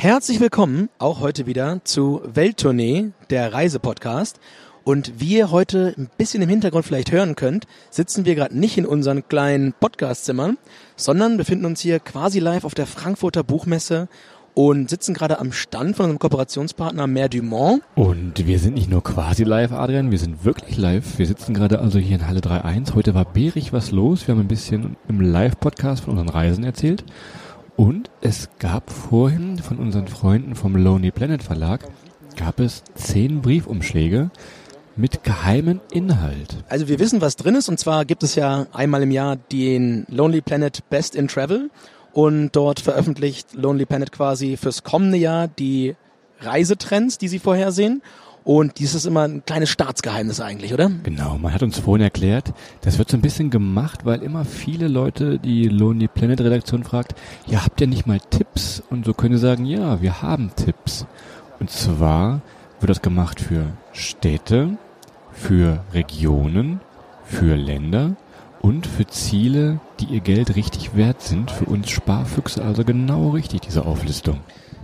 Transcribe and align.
Herzlich 0.00 0.38
willkommen 0.38 0.90
auch 1.00 1.18
heute 1.18 1.46
wieder 1.46 1.80
zu 1.82 2.20
Welttournee, 2.24 3.10
der 3.30 3.52
Reisepodcast. 3.52 4.38
Und 4.84 5.14
wie 5.18 5.38
ihr 5.38 5.50
heute 5.50 5.92
ein 5.98 6.08
bisschen 6.16 6.40
im 6.40 6.48
Hintergrund 6.48 6.84
vielleicht 6.84 7.10
hören 7.10 7.34
könnt, 7.34 7.66
sitzen 7.90 8.24
wir 8.24 8.36
gerade 8.36 8.56
nicht 8.56 8.78
in 8.78 8.86
unseren 8.86 9.26
kleinen 9.26 9.72
Podcastzimmern, 9.72 10.56
sondern 10.94 11.36
befinden 11.36 11.64
uns 11.64 11.80
hier 11.80 11.98
quasi 11.98 12.38
live 12.38 12.62
auf 12.62 12.74
der 12.74 12.86
Frankfurter 12.86 13.42
Buchmesse 13.42 14.06
und 14.54 14.88
sitzen 14.88 15.14
gerade 15.14 15.40
am 15.40 15.50
Stand 15.50 15.96
von 15.96 16.04
unserem 16.04 16.20
Kooperationspartner 16.20 17.08
Mer 17.08 17.28
Dumont. 17.28 17.82
Und 17.96 18.46
wir 18.46 18.60
sind 18.60 18.74
nicht 18.74 18.88
nur 18.88 19.02
quasi 19.02 19.42
live, 19.42 19.72
Adrian, 19.72 20.12
wir 20.12 20.18
sind 20.20 20.44
wirklich 20.44 20.76
live. 20.76 21.18
Wir 21.18 21.26
sitzen 21.26 21.54
gerade 21.54 21.80
also 21.80 21.98
hier 21.98 22.18
in 22.18 22.28
Halle 22.28 22.38
3.1. 22.38 22.94
Heute 22.94 23.16
war 23.16 23.24
bärig 23.24 23.72
was 23.72 23.90
los. 23.90 24.28
Wir 24.28 24.36
haben 24.36 24.42
ein 24.42 24.48
bisschen 24.48 24.96
im 25.08 25.20
Live-Podcast 25.20 26.04
von 26.04 26.12
unseren 26.12 26.28
Reisen 26.28 26.62
erzählt. 26.62 27.04
Und 27.78 28.10
es 28.20 28.48
gab 28.58 28.90
vorhin 28.90 29.58
von 29.58 29.78
unseren 29.78 30.08
Freunden 30.08 30.56
vom 30.56 30.74
Lonely 30.74 31.12
Planet 31.12 31.44
Verlag, 31.44 31.88
gab 32.36 32.58
es 32.58 32.82
zehn 32.96 33.40
Briefumschläge 33.40 34.32
mit 34.96 35.22
geheimem 35.22 35.80
Inhalt. 35.92 36.64
Also 36.68 36.88
wir 36.88 36.98
wissen, 36.98 37.20
was 37.20 37.36
drin 37.36 37.54
ist. 37.54 37.68
Und 37.68 37.78
zwar 37.78 38.04
gibt 38.04 38.24
es 38.24 38.34
ja 38.34 38.66
einmal 38.72 39.04
im 39.04 39.12
Jahr 39.12 39.36
den 39.36 40.06
Lonely 40.08 40.40
Planet 40.40 40.90
Best 40.90 41.14
in 41.14 41.28
Travel. 41.28 41.70
Und 42.12 42.50
dort 42.50 42.80
veröffentlicht 42.80 43.54
Lonely 43.54 43.86
Planet 43.86 44.10
quasi 44.10 44.56
fürs 44.56 44.82
kommende 44.82 45.18
Jahr 45.18 45.46
die 45.46 45.94
Reisetrends, 46.40 47.16
die 47.16 47.28
sie 47.28 47.38
vorhersehen. 47.38 48.02
Und 48.44 48.78
dies 48.78 48.94
ist 48.94 49.04
immer 49.04 49.22
ein 49.22 49.44
kleines 49.44 49.68
Staatsgeheimnis 49.68 50.40
eigentlich, 50.40 50.72
oder? 50.72 50.90
Genau, 51.02 51.38
man 51.38 51.52
hat 51.52 51.62
uns 51.62 51.78
vorhin 51.78 52.04
erklärt, 52.04 52.52
das 52.80 52.98
wird 52.98 53.10
so 53.10 53.16
ein 53.16 53.20
bisschen 53.20 53.50
gemacht, 53.50 54.04
weil 54.04 54.22
immer 54.22 54.44
viele 54.44 54.88
Leute 54.88 55.38
die 55.38 55.68
Lonely 55.68 56.08
Planet 56.08 56.40
Redaktion 56.40 56.84
fragt, 56.84 57.14
ja, 57.46 57.64
habt 57.64 57.80
ihr 57.80 57.86
nicht 57.86 58.06
mal 58.06 58.20
Tipps? 58.30 58.82
Und 58.90 59.04
so 59.04 59.12
können 59.12 59.34
sie 59.34 59.40
sagen, 59.40 59.64
ja, 59.64 60.00
wir 60.00 60.22
haben 60.22 60.50
Tipps. 60.56 61.06
Und 61.60 61.70
zwar 61.70 62.40
wird 62.80 62.90
das 62.90 63.02
gemacht 63.02 63.40
für 63.40 63.66
Städte, 63.92 64.78
für 65.32 65.84
Regionen, 65.92 66.80
für 67.24 67.54
Länder 67.56 68.16
und 68.60 68.86
für 68.86 69.06
Ziele, 69.06 69.80
die 70.00 70.06
ihr 70.06 70.20
Geld 70.20 70.56
richtig 70.56 70.96
wert 70.96 71.22
sind. 71.22 71.50
Für 71.50 71.66
uns 71.66 71.90
Sparfüchse 71.90 72.62
also 72.62 72.84
genau 72.84 73.30
richtig, 73.30 73.60
diese 73.62 73.84
Auflistung. 73.84 74.40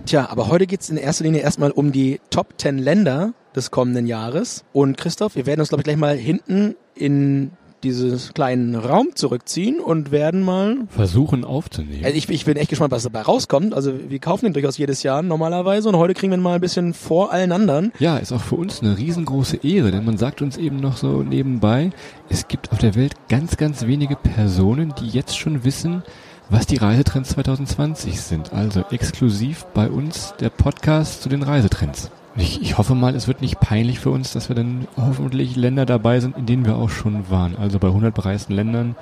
Tja, 0.06 0.28
aber 0.28 0.48
heute 0.48 0.66
geht's 0.66 0.90
in 0.90 0.96
erster 0.96 1.24
Linie 1.24 1.40
erstmal 1.40 1.70
um 1.70 1.90
die 1.90 2.20
Top 2.30 2.54
10 2.58 2.78
Länder 2.78 3.32
des 3.54 3.70
kommenden 3.70 4.06
Jahres. 4.06 4.64
Und 4.72 4.96
Christoph, 4.96 5.36
wir 5.36 5.46
werden 5.46 5.60
uns, 5.60 5.68
glaube 5.68 5.82
ich, 5.82 5.84
gleich 5.84 5.96
mal 5.96 6.16
hinten 6.16 6.74
in 6.94 7.50
dieses 7.84 8.32
kleinen 8.32 8.74
Raum 8.74 9.08
zurückziehen 9.14 9.78
und 9.78 10.10
werden 10.10 10.42
mal 10.42 10.78
versuchen 10.88 11.44
aufzunehmen. 11.44 12.04
Also 12.04 12.16
ich, 12.16 12.28
ich 12.30 12.44
bin 12.44 12.56
echt 12.56 12.70
gespannt, 12.70 12.90
was 12.90 13.02
dabei 13.02 13.20
rauskommt. 13.20 13.74
Also 13.74 13.92
wir 14.08 14.18
kaufen 14.18 14.46
den 14.46 14.54
durchaus 14.54 14.78
jedes 14.78 15.02
Jahr 15.02 15.22
normalerweise 15.22 15.88
und 15.88 15.96
heute 15.96 16.14
kriegen 16.14 16.32
wir 16.32 16.38
ihn 16.38 16.42
mal 16.42 16.54
ein 16.54 16.60
bisschen 16.60 16.94
vor 16.94 17.30
allen 17.30 17.52
anderen. 17.52 17.92
Ja, 17.98 18.16
ist 18.16 18.32
auch 18.32 18.40
für 18.40 18.56
uns 18.56 18.80
eine 18.80 18.96
riesengroße 18.96 19.58
Ehre, 19.62 19.90
denn 19.90 20.04
man 20.04 20.16
sagt 20.16 20.42
uns 20.42 20.56
eben 20.56 20.76
noch 20.76 20.96
so 20.96 21.22
nebenbei, 21.22 21.90
es 22.30 22.48
gibt 22.48 22.72
auf 22.72 22.78
der 22.78 22.94
Welt 22.94 23.14
ganz, 23.28 23.56
ganz 23.56 23.86
wenige 23.86 24.16
Personen, 24.16 24.94
die 24.98 25.08
jetzt 25.08 25.38
schon 25.38 25.64
wissen, 25.64 26.02
was 26.48 26.66
die 26.66 26.76
Reisetrends 26.76 27.30
2020 27.30 28.20
sind. 28.20 28.52
Also 28.52 28.84
exklusiv 28.90 29.66
bei 29.74 29.88
uns 29.88 30.34
der 30.40 30.50
Podcast 30.50 31.22
zu 31.22 31.28
den 31.28 31.42
Reisetrends. 31.42 32.10
Ich, 32.36 32.60
ich 32.60 32.78
hoffe 32.78 32.94
mal, 32.94 33.14
es 33.14 33.28
wird 33.28 33.40
nicht 33.42 33.60
peinlich 33.60 34.00
für 34.00 34.10
uns, 34.10 34.32
dass 34.32 34.48
wir 34.48 34.56
dann 34.56 34.88
hoffentlich 34.96 35.54
Länder 35.56 35.86
dabei 35.86 36.18
sind, 36.20 36.36
in 36.36 36.46
denen 36.46 36.66
wir 36.66 36.76
auch 36.76 36.90
schon 36.90 37.30
waren. 37.30 37.56
Also 37.56 37.78
bei 37.78 37.88
100 37.88 38.14
bereisten 38.14 38.54
Ländern. 38.54 38.96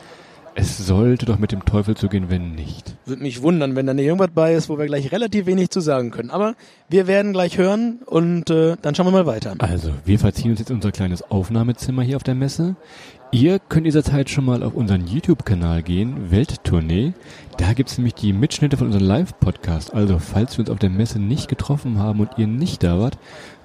Es 0.54 0.76
sollte 0.76 1.24
doch 1.24 1.38
mit 1.38 1.50
dem 1.50 1.64
Teufel 1.64 1.96
zugehen, 1.96 2.26
wenn 2.28 2.54
nicht. 2.54 2.94
Würde 3.06 3.22
mich 3.22 3.40
wundern, 3.40 3.74
wenn 3.74 3.86
da 3.86 3.94
nicht 3.94 4.04
irgendwas 4.04 4.32
bei 4.34 4.52
ist, 4.52 4.68
wo 4.68 4.76
wir 4.78 4.84
gleich 4.84 5.10
relativ 5.10 5.46
wenig 5.46 5.70
zu 5.70 5.80
sagen 5.80 6.10
können. 6.10 6.28
Aber 6.28 6.54
wir 6.90 7.06
werden 7.06 7.32
gleich 7.32 7.56
hören 7.56 8.00
und 8.04 8.50
äh, 8.50 8.76
dann 8.82 8.94
schauen 8.94 9.06
wir 9.06 9.12
mal 9.12 9.24
weiter. 9.24 9.54
Also, 9.60 9.92
wir 10.04 10.18
verziehen 10.18 10.50
uns 10.50 10.60
jetzt 10.60 10.70
unser 10.70 10.92
kleines 10.92 11.22
Aufnahmezimmer 11.30 12.02
hier 12.02 12.16
auf 12.16 12.22
der 12.22 12.34
Messe. 12.34 12.76
Ihr 13.34 13.58
könnt 13.58 13.86
dieser 13.86 14.04
Zeit 14.04 14.28
schon 14.28 14.44
mal 14.44 14.62
auf 14.62 14.74
unseren 14.74 15.06
YouTube-Kanal 15.06 15.82
gehen, 15.82 16.30
Welttournee. 16.30 17.14
Da 17.56 17.72
gibt's 17.72 17.96
nämlich 17.96 18.12
die 18.12 18.34
Mitschnitte 18.34 18.76
von 18.76 18.88
unserem 18.88 19.06
Live-Podcast. 19.06 19.94
Also, 19.94 20.18
falls 20.18 20.58
wir 20.58 20.60
uns 20.60 20.68
auf 20.68 20.78
der 20.78 20.90
Messe 20.90 21.18
nicht 21.18 21.48
getroffen 21.48 21.98
haben 21.98 22.20
und 22.20 22.28
ihr 22.36 22.46
nicht 22.46 22.82
da 22.82 22.98
wart, 22.98 23.16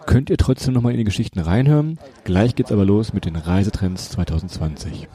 könnt 0.06 0.30
ihr 0.30 0.38
trotzdem 0.38 0.74
nochmal 0.74 0.94
in 0.94 1.00
die 1.00 1.04
Geschichten 1.04 1.40
reinhören. 1.40 2.00
Gleich 2.24 2.56
geht's 2.56 2.72
aber 2.72 2.86
los 2.86 3.12
mit 3.12 3.26
den 3.26 3.36
Reisetrends 3.36 4.10
2020. 4.12 5.10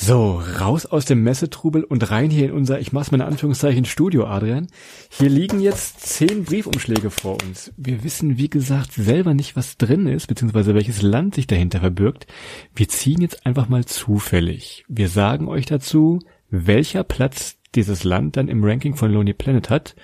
So, 0.00 0.40
raus 0.60 0.86
aus 0.86 1.06
dem 1.06 1.24
Messetrubel 1.24 1.82
und 1.82 2.08
rein 2.12 2.30
hier 2.30 2.46
in 2.46 2.52
unser, 2.52 2.78
ich 2.78 2.92
mach's 2.92 3.10
mal 3.10 3.16
in 3.16 3.26
Anführungszeichen, 3.26 3.84
Studio, 3.84 4.26
Adrian. 4.26 4.68
Hier 5.10 5.28
liegen 5.28 5.60
jetzt 5.60 6.00
zehn 6.00 6.44
Briefumschläge 6.44 7.10
vor 7.10 7.36
uns. 7.42 7.72
Wir 7.76 8.04
wissen, 8.04 8.38
wie 8.38 8.48
gesagt, 8.48 8.92
selber 8.92 9.34
nicht, 9.34 9.56
was 9.56 9.76
drin 9.76 10.06
ist, 10.06 10.28
beziehungsweise 10.28 10.72
welches 10.72 11.02
Land 11.02 11.34
sich 11.34 11.48
dahinter 11.48 11.80
verbirgt. 11.80 12.28
Wir 12.76 12.88
ziehen 12.88 13.20
jetzt 13.20 13.44
einfach 13.44 13.68
mal 13.68 13.86
zufällig. 13.86 14.84
Wir 14.86 15.08
sagen 15.08 15.48
euch 15.48 15.66
dazu, 15.66 16.20
welcher 16.48 17.02
Platz 17.02 17.56
dieses 17.74 18.04
Land 18.04 18.36
dann 18.36 18.46
im 18.46 18.62
Ranking 18.62 18.94
von 18.94 19.12
Lonely 19.12 19.34
Planet 19.34 19.68
hat 19.68 19.96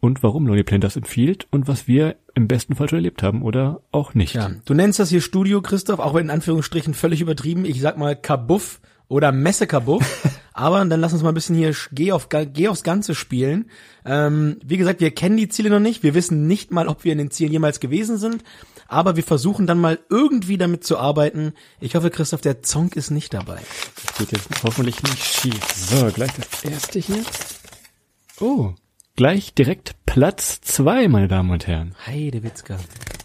und 0.00 0.22
warum 0.22 0.46
Lonely 0.46 0.64
Planet 0.64 0.84
das 0.84 0.96
empfiehlt 0.96 1.46
und 1.50 1.68
was 1.68 1.86
wir 1.86 2.16
im 2.34 2.48
besten 2.48 2.74
Fall 2.74 2.88
schon 2.88 2.98
erlebt 2.98 3.22
haben 3.22 3.42
oder 3.42 3.82
auch 3.92 4.14
nicht. 4.14 4.32
Ja, 4.32 4.50
du 4.64 4.72
nennst 4.72 4.98
das 4.98 5.10
hier 5.10 5.20
Studio, 5.20 5.60
Christoph, 5.60 6.00
auch 6.00 6.16
in 6.16 6.30
Anführungsstrichen 6.30 6.94
völlig 6.94 7.20
übertrieben. 7.20 7.66
Ich 7.66 7.82
sag 7.82 7.98
mal 7.98 8.16
Kabuff 8.16 8.80
oder 9.12 9.30
Messekabuff. 9.30 10.28
Aber 10.54 10.84
dann 10.84 11.00
lass 11.00 11.12
uns 11.12 11.22
mal 11.22 11.30
ein 11.30 11.34
bisschen 11.34 11.56
hier 11.56 11.74
geh, 11.92 12.12
auf, 12.12 12.28
geh 12.28 12.68
aufs 12.68 12.82
Ganze 12.82 13.14
spielen. 13.14 13.70
Ähm, 14.04 14.58
wie 14.64 14.76
gesagt, 14.76 15.00
wir 15.00 15.10
kennen 15.10 15.36
die 15.36 15.48
Ziele 15.48 15.70
noch 15.70 15.80
nicht. 15.80 16.02
Wir 16.02 16.14
wissen 16.14 16.46
nicht 16.46 16.70
mal, 16.70 16.88
ob 16.88 17.04
wir 17.04 17.12
in 17.12 17.18
den 17.18 17.30
Zielen 17.30 17.52
jemals 17.52 17.80
gewesen 17.80 18.18
sind. 18.18 18.42
Aber 18.88 19.16
wir 19.16 19.22
versuchen 19.22 19.66
dann 19.66 19.80
mal 19.80 19.98
irgendwie 20.10 20.58
damit 20.58 20.84
zu 20.84 20.98
arbeiten. 20.98 21.54
Ich 21.80 21.94
hoffe, 21.94 22.10
Christoph, 22.10 22.42
der 22.42 22.62
Zonk 22.62 22.96
ist 22.96 23.10
nicht 23.10 23.32
dabei. 23.32 23.60
Das 24.04 24.18
geht 24.18 24.32
jetzt 24.32 24.48
hoffentlich 24.62 25.02
nicht 25.02 25.24
schief. 25.24 25.60
So, 25.74 26.06
gleich 26.10 26.32
das 26.32 26.70
erste 26.70 26.98
hier. 26.98 27.22
Oh, 28.40 28.74
gleich 29.16 29.54
direkt 29.54 29.94
Platz 30.04 30.60
zwei, 30.60 31.08
meine 31.08 31.28
Damen 31.28 31.50
und 31.50 31.66
Herren. 31.66 31.94
Heide 32.06 32.42
Witzka. 32.42 32.78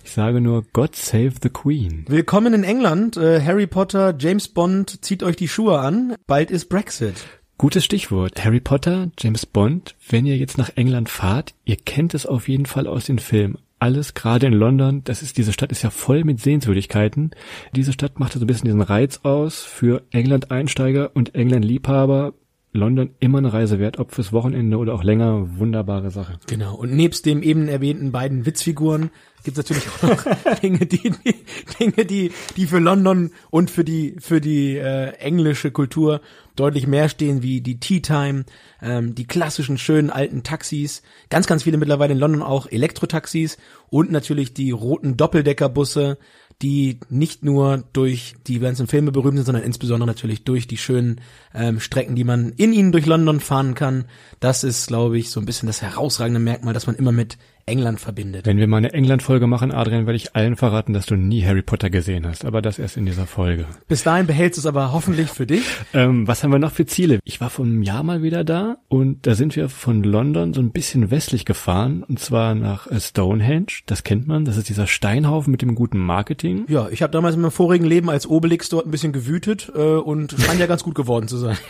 Ich 0.07 0.13
sage 0.13 0.39
nur 0.39 0.63
God 0.71 0.95
Save 0.95 1.33
the 1.43 1.49
Queen. 1.49 2.05
Willkommen 2.07 2.53
in 2.53 2.63
England. 2.63 3.17
Äh, 3.17 3.41
Harry 3.41 3.67
Potter, 3.67 4.15
James 4.17 4.47
Bond, 4.47 5.03
zieht 5.03 5.21
euch 5.21 5.35
die 5.35 5.49
Schuhe 5.49 5.79
an. 5.79 6.15
Bald 6.27 6.49
ist 6.49 6.69
Brexit. 6.69 7.15
Gutes 7.57 7.83
Stichwort. 7.83 8.45
Harry 8.45 8.61
Potter, 8.61 9.11
James 9.19 9.45
Bond. 9.45 9.95
Wenn 10.07 10.25
ihr 10.25 10.37
jetzt 10.37 10.57
nach 10.57 10.71
England 10.77 11.09
fahrt, 11.09 11.55
ihr 11.65 11.75
kennt 11.75 12.13
es 12.13 12.25
auf 12.25 12.47
jeden 12.47 12.65
Fall 12.65 12.87
aus 12.87 13.03
den 13.03 13.19
Filmen. 13.19 13.57
Alles 13.79 14.13
gerade 14.13 14.45
in 14.47 14.53
London, 14.53 15.03
das 15.03 15.21
ist, 15.21 15.37
diese 15.37 15.51
Stadt 15.51 15.73
ist 15.73 15.83
ja 15.83 15.89
voll 15.89 16.23
mit 16.23 16.39
Sehenswürdigkeiten. 16.39 17.31
Diese 17.75 17.91
Stadt 17.91 18.17
macht 18.17 18.31
so 18.31 18.39
ein 18.39 18.47
bisschen 18.47 18.67
diesen 18.67 18.81
Reiz 18.81 19.19
aus 19.23 19.63
für 19.63 20.03
England-Einsteiger 20.11 21.11
und 21.15 21.35
England-Liebhaber. 21.35 22.33
London 22.73 23.11
immer 23.19 23.39
eine 23.39 23.53
Reise 23.53 23.79
wert, 23.79 23.97
ob 23.97 24.13
fürs 24.13 24.33
Wochenende 24.33 24.77
oder 24.77 24.93
auch 24.93 25.03
länger. 25.03 25.57
Wunderbare 25.57 26.11
Sache. 26.11 26.37
Genau. 26.47 26.75
Und 26.75 26.93
nebst 26.93 27.25
dem 27.25 27.41
eben 27.41 27.67
erwähnten 27.67 28.11
beiden 28.11 28.45
Witzfiguren 28.45 29.09
gibt 29.47 29.57
es 29.57 29.69
natürlich 29.69 29.87
auch 29.89 30.03
noch 30.03 30.59
Dinge, 30.61 30.85
die, 30.85 31.09
die, 31.09 31.35
Dinge, 31.79 32.05
die, 32.05 32.31
die 32.57 32.67
für 32.67 32.79
London 32.79 33.31
und 33.49 33.71
für 33.71 33.85
die, 33.85 34.15
für 34.19 34.41
die 34.41 34.75
äh, 34.75 35.13
englische 35.19 35.71
Kultur 35.71 36.19
deutlich 36.57 36.85
mehr 36.85 37.07
stehen, 37.07 37.43
wie 37.43 37.61
die 37.61 37.79
Tea 37.79 38.01
Time, 38.01 38.43
ähm, 38.81 39.15
die 39.15 39.25
klassischen 39.25 39.77
schönen 39.77 40.09
alten 40.09 40.43
Taxis, 40.43 41.01
ganz, 41.29 41.47
ganz 41.47 41.63
viele 41.63 41.77
mittlerweile 41.77 42.13
in 42.13 42.19
London 42.19 42.41
auch 42.43 42.67
Elektrotaxis 42.69 43.57
und 43.89 44.11
natürlich 44.11 44.53
die 44.53 44.71
roten 44.71 45.15
Doppeldeckerbusse, 45.15 46.17
die 46.61 46.99
nicht 47.09 47.43
nur 47.43 47.83
durch 47.93 48.35
die 48.47 48.59
ganzen 48.59 48.87
Filme 48.87 49.11
berühmt 49.11 49.37
sind, 49.37 49.45
sondern 49.45 49.63
insbesondere 49.63 50.07
natürlich 50.07 50.43
durch 50.43 50.67
die 50.67 50.77
schönen 50.77 51.21
ähm, 51.53 51.79
Strecken, 51.79 52.15
die 52.15 52.23
man 52.23 52.51
in 52.53 52.73
ihnen 52.73 52.91
durch 52.91 53.05
London 53.05 53.39
fahren 53.39 53.75
kann. 53.75 54.05
Das 54.39 54.63
ist, 54.63 54.87
glaube 54.87 55.19
ich, 55.19 55.29
so 55.29 55.39
ein 55.39 55.45
bisschen 55.45 55.67
das 55.67 55.81
herausragende 55.81 56.39
Merkmal, 56.39 56.73
dass 56.73 56.87
man 56.87 56.95
immer 56.95 57.11
mit 57.11 57.37
England 57.67 57.99
verbindet. 57.99 58.45
Wenn 58.45 58.57
wir 58.57 58.67
mal 58.67 58.77
eine 58.77 58.93
England-Folge 58.93 59.45
machen, 59.45 59.73
Adrian, 59.73 60.05
werde 60.05 60.15
ich 60.15 60.35
allen 60.35 60.55
verraten, 60.55 60.93
dass 60.93 61.05
du 61.05 61.15
nie 61.15 61.43
Harry 61.45 61.61
Potter 61.61 61.89
gesehen 61.89 62.25
hast. 62.25 62.45
Aber 62.45 62.61
das 62.61 62.79
erst 62.79 62.95
in 62.95 63.05
dieser 63.05 63.27
Folge. 63.27 63.65
Bis 63.87 64.03
dahin 64.03 64.25
behältst 64.25 64.57
du 64.57 64.61
es 64.61 64.65
aber 64.65 64.93
hoffentlich 64.93 65.27
für 65.27 65.45
dich. 65.45 65.63
Ähm, 65.93 66.27
was 66.27 66.43
haben 66.43 66.51
wir 66.51 66.59
noch 66.59 66.71
für 66.71 66.85
Ziele? 66.85 67.19
Ich 67.25 67.41
war 67.41 67.49
vor 67.49 67.65
einem 67.65 67.83
Jahr 67.83 68.03
mal 68.03 68.23
wieder 68.23 68.43
da 68.43 68.77
und 68.87 69.27
da 69.27 69.35
sind 69.35 69.55
wir 69.57 69.67
von 69.67 70.03
London 70.03 70.53
so 70.53 70.61
ein 70.61 70.71
bisschen 70.71 71.11
westlich 71.11 71.43
gefahren 71.43 72.03
und 72.03 72.19
zwar 72.19 72.55
nach 72.55 72.87
äh, 72.87 72.99
Stonehenge. 72.99 73.67
Das 73.85 74.03
kennt 74.03 74.27
man. 74.27 74.45
Das 74.45 74.55
ist 74.55 74.69
dieser 74.69 74.87
Steinhaufen 74.87 75.51
mit 75.51 75.61
dem 75.61 75.75
guten 75.75 75.99
Marketing. 75.99 76.65
Ja, 76.69 76.87
ich 76.89 77.01
habe 77.01 77.11
damals 77.11 77.35
in 77.35 77.41
meinem 77.41 77.51
vorigen 77.51 77.85
Leben 77.85 78.09
als 78.09 78.27
Obelix 78.27 78.69
dort 78.69 78.85
ein 78.85 78.91
bisschen 78.91 79.11
gewütet 79.11 79.71
äh, 79.75 79.79
und 79.79 80.35
scheint 80.39 80.59
ja 80.59 80.67
ganz 80.67 80.83
gut 80.83 80.95
geworden 80.95 81.27
zu 81.27 81.37
sein. 81.37 81.57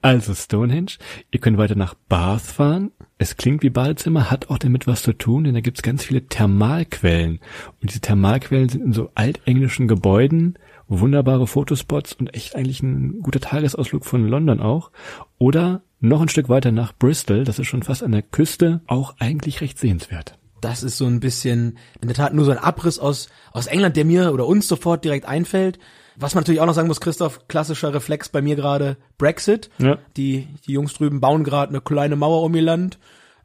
Also 0.00 0.34
Stonehenge. 0.34 0.92
Ihr 1.32 1.40
könnt 1.40 1.58
weiter 1.58 1.74
nach 1.74 1.94
Bath 2.08 2.42
fahren. 2.42 2.92
Es 3.18 3.36
klingt 3.36 3.62
wie 3.62 3.70
Badezimmer, 3.70 4.30
hat 4.30 4.50
auch 4.50 4.58
damit 4.58 4.86
was 4.86 5.02
zu 5.02 5.14
tun, 5.14 5.44
denn 5.44 5.54
da 5.54 5.60
gibt's 5.60 5.82
ganz 5.82 6.04
viele 6.04 6.26
Thermalquellen. 6.26 7.40
Und 7.80 7.90
diese 7.90 8.00
Thermalquellen 8.00 8.68
sind 8.68 8.84
in 8.84 8.92
so 8.92 9.10
altenglischen 9.14 9.88
Gebäuden, 9.88 10.58
wunderbare 10.86 11.46
Fotospots 11.46 12.12
und 12.12 12.34
echt 12.34 12.54
eigentlich 12.54 12.82
ein 12.82 13.22
guter 13.22 13.40
Tagesausflug 13.40 14.04
von 14.04 14.28
London 14.28 14.60
auch. 14.60 14.90
Oder 15.38 15.80
noch 16.00 16.20
ein 16.20 16.28
Stück 16.28 16.50
weiter 16.50 16.72
nach 16.72 16.92
Bristol, 16.94 17.44
das 17.44 17.58
ist 17.58 17.68
schon 17.68 17.82
fast 17.82 18.02
an 18.02 18.12
der 18.12 18.22
Küste, 18.22 18.82
auch 18.86 19.14
eigentlich 19.18 19.62
recht 19.62 19.78
sehenswert. 19.78 20.38
Das 20.60 20.82
ist 20.82 20.98
so 20.98 21.06
ein 21.06 21.20
bisschen, 21.20 21.78
in 22.02 22.08
der 22.08 22.16
Tat 22.16 22.34
nur 22.34 22.44
so 22.44 22.50
ein 22.50 22.58
Abriss 22.58 22.98
aus, 22.98 23.30
aus 23.52 23.66
England, 23.66 23.96
der 23.96 24.04
mir 24.04 24.32
oder 24.32 24.46
uns 24.46 24.68
sofort 24.68 25.04
direkt 25.04 25.26
einfällt. 25.26 25.78
Was 26.18 26.34
man 26.34 26.42
natürlich 26.42 26.60
auch 26.60 26.66
noch 26.66 26.74
sagen 26.74 26.88
muss, 26.88 27.00
Christoph, 27.00 27.46
klassischer 27.48 27.92
Reflex 27.92 28.28
bei 28.28 28.42
mir 28.42 28.56
gerade, 28.56 28.96
Brexit. 29.18 29.70
Ja. 29.78 29.98
Die, 30.16 30.48
die 30.66 30.72
Jungs 30.72 30.94
drüben 30.94 31.20
bauen 31.20 31.44
gerade 31.44 31.70
eine 31.70 31.80
kleine 31.80 32.16
Mauer 32.16 32.42
um 32.42 32.54
ihr 32.54 32.62
Land. 32.62 32.98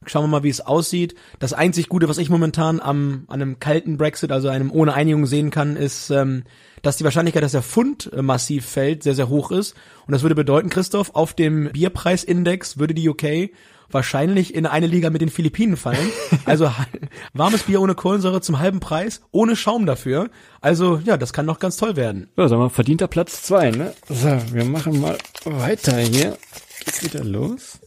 Schauen 0.08 0.24
wir 0.24 0.30
mal, 0.30 0.44
wie 0.44 0.50
es 0.50 0.62
aussieht. 0.62 1.14
Das 1.38 1.54
einzig 1.54 1.88
Gute, 1.88 2.10
was 2.10 2.18
ich 2.18 2.30
momentan 2.30 2.80
am, 2.80 3.26
an 3.28 3.42
einem 3.42 3.60
kalten 3.60 3.98
Brexit, 3.98 4.32
also 4.32 4.48
einem 4.48 4.72
ohne 4.72 4.96
Einigung 4.96 5.28
sehen 5.28 5.52
kann, 5.52 5.76
ist, 5.76 6.10
ähm, 6.10 6.44
dass 6.82 6.98
die 6.98 7.04
Wahrscheinlichkeit, 7.04 7.44
dass 7.44 7.52
der 7.52 7.62
Pfund 7.62 8.12
äh, 8.12 8.24
massiv 8.24 8.66
fällt, 8.66 9.04
sehr, 9.04 9.14
sehr 9.14 9.30
hoch 9.30 9.52
ist. 9.52 9.76
Und 10.08 10.14
das 10.14 10.24
würde 10.24 10.34
bedeuten, 10.34 10.70
Christoph, 10.70 11.12
auf 11.14 11.36
dem 11.36 11.72
Bierpreisindex 11.72 12.80
würde 12.80 12.96
die 12.96 13.10
UK 13.10 13.52
wahrscheinlich 13.94 14.54
in 14.54 14.66
eine 14.66 14.88
Liga 14.88 15.10
mit 15.10 15.22
den 15.22 15.30
Philippinen 15.30 15.78
fallen. 15.78 16.12
Also 16.46 16.72
warmes 17.34 17.64
Bier 17.64 17.82
ohne 17.82 17.96
Kohlensäure 17.96 18.42
zum 18.42 18.60
halben 18.60 18.80
Preis, 18.80 19.22
ohne 19.32 19.56
Schaum 19.56 19.86
dafür. 19.86 20.30
Also 20.62 21.02
ja, 21.04 21.18
das 21.18 21.34
kann 21.34 21.46
noch 21.46 21.60
ganz 21.60 21.78
toll 21.78 21.96
werden. 21.96 22.30
Ja, 22.38 22.48
sag 22.48 22.58
mal, 22.58 22.70
verdienter 22.70 23.08
Platz 23.08 23.44
zwei, 23.44 23.72
ne? 23.72 23.94
So, 24.10 24.30
wir 24.52 24.66
machen 24.66 25.00
mal 25.00 25.18
weiter 25.46 25.98
hier. 25.98 26.38
Geht's 26.84 27.04
wieder 27.04 27.24
los? 27.24 27.80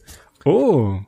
Oh, 0.45 0.99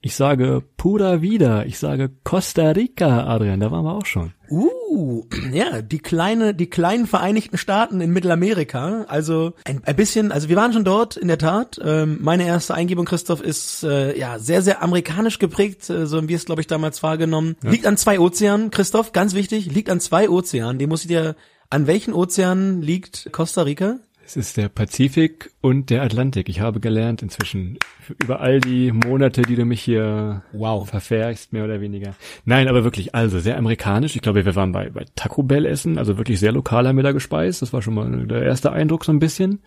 ich 0.00 0.14
sage 0.14 0.62
Pura 0.76 1.20
Vida. 1.20 1.64
Ich 1.64 1.78
sage 1.78 2.10
Costa 2.24 2.70
Rica, 2.70 3.24
Adrian. 3.26 3.60
Da 3.60 3.70
waren 3.70 3.84
wir 3.84 3.94
auch 3.94 4.06
schon. 4.06 4.32
Uh, 4.50 5.24
ja, 5.52 5.82
die 5.82 5.98
kleine, 5.98 6.54
die 6.54 6.68
kleinen 6.68 7.06
Vereinigten 7.06 7.58
Staaten 7.58 8.00
in 8.00 8.12
Mittelamerika. 8.12 9.04
Also 9.08 9.54
ein, 9.64 9.82
ein 9.84 9.96
bisschen, 9.96 10.32
also 10.32 10.48
wir 10.48 10.56
waren 10.56 10.72
schon 10.72 10.84
dort 10.84 11.16
in 11.16 11.28
der 11.28 11.38
Tat. 11.38 11.80
Ähm, 11.82 12.18
meine 12.20 12.46
erste 12.46 12.74
Eingebung, 12.74 13.04
Christoph, 13.04 13.40
ist 13.40 13.82
äh, 13.82 14.18
ja 14.18 14.38
sehr, 14.38 14.62
sehr 14.62 14.82
amerikanisch 14.82 15.38
geprägt, 15.38 15.88
äh, 15.90 16.06
so 16.06 16.18
haben 16.18 16.28
wir 16.28 16.36
es, 16.36 16.44
glaube 16.44 16.60
ich, 16.60 16.66
damals 16.66 17.02
wahrgenommen. 17.02 17.56
Liegt 17.62 17.86
an 17.86 17.96
zwei 17.96 18.20
Ozeanen, 18.20 18.70
Christoph, 18.70 19.12
ganz 19.12 19.34
wichtig, 19.34 19.66
liegt 19.66 19.90
an 19.90 20.00
zwei 20.00 20.28
Ozeanen. 20.28 20.78
Den 20.78 20.88
muss 20.88 21.02
ich 21.02 21.08
dir. 21.08 21.36
An 21.68 21.88
welchen 21.88 22.14
Ozeanen 22.14 22.80
liegt 22.80 23.32
Costa 23.32 23.62
Rica? 23.62 23.98
Es 24.28 24.36
ist 24.36 24.56
der 24.56 24.68
Pazifik 24.68 25.52
und 25.60 25.88
der 25.88 26.02
Atlantik. 26.02 26.48
Ich 26.48 26.58
habe 26.58 26.80
gelernt 26.80 27.22
inzwischen 27.22 27.78
über 28.20 28.40
all 28.40 28.58
die 28.58 28.90
Monate, 28.90 29.42
die 29.42 29.54
du 29.54 29.64
mich 29.64 29.80
hier 29.80 30.42
Wow. 30.50 30.88
verfährst, 30.88 31.52
mehr 31.52 31.64
oder 31.64 31.80
weniger. 31.80 32.16
Nein, 32.44 32.66
aber 32.66 32.82
wirklich, 32.82 33.14
also 33.14 33.38
sehr 33.38 33.56
amerikanisch. 33.56 34.16
Ich 34.16 34.22
glaube, 34.22 34.44
wir 34.44 34.56
waren 34.56 34.72
bei, 34.72 34.90
bei 34.90 35.04
Taco 35.14 35.44
Bell 35.44 35.64
essen, 35.64 35.96
also 35.96 36.18
wirklich 36.18 36.40
sehr 36.40 36.50
lokaler 36.50 36.92
Mittag 36.92 37.14
gespeist. 37.14 37.62
Das 37.62 37.72
war 37.72 37.82
schon 37.82 37.94
mal 37.94 38.26
der 38.26 38.42
erste 38.42 38.72
Eindruck 38.72 39.04
so 39.04 39.12
ein 39.12 39.20
bisschen. 39.20 39.60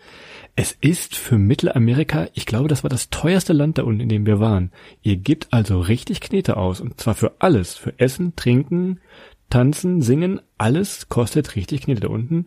Es 0.56 0.76
ist 0.78 1.16
für 1.16 1.38
Mittelamerika, 1.38 2.28
ich 2.34 2.44
glaube, 2.44 2.68
das 2.68 2.82
war 2.82 2.90
das 2.90 3.08
teuerste 3.08 3.54
Land 3.54 3.78
da 3.78 3.84
unten, 3.84 4.02
in 4.02 4.10
dem 4.10 4.26
wir 4.26 4.40
waren. 4.40 4.72
Ihr 5.00 5.16
gebt 5.16 5.48
also 5.52 5.80
richtig 5.80 6.20
Knete 6.20 6.58
aus 6.58 6.82
und 6.82 7.00
zwar 7.00 7.14
für 7.14 7.32
alles, 7.38 7.76
für 7.76 7.98
Essen, 7.98 8.36
Trinken, 8.36 9.00
Tanzen, 9.48 10.02
Singen, 10.02 10.38
alles 10.58 11.08
kostet 11.08 11.56
richtig 11.56 11.80
Knete 11.80 12.02
da 12.02 12.08
unten. 12.08 12.44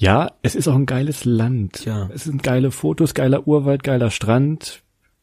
Ja, 0.00 0.30
es 0.42 0.54
ist 0.54 0.68
auch 0.68 0.76
ein 0.76 0.86
geiles 0.86 1.24
Land. 1.24 1.72
Tja. 1.82 2.08
Es 2.14 2.22
sind 2.24 2.44
geile 2.44 2.70
Fotos, 2.70 3.14
geiler 3.14 3.48
Urwald, 3.48 3.82
geiler 3.82 4.10
Strand. 4.12 4.82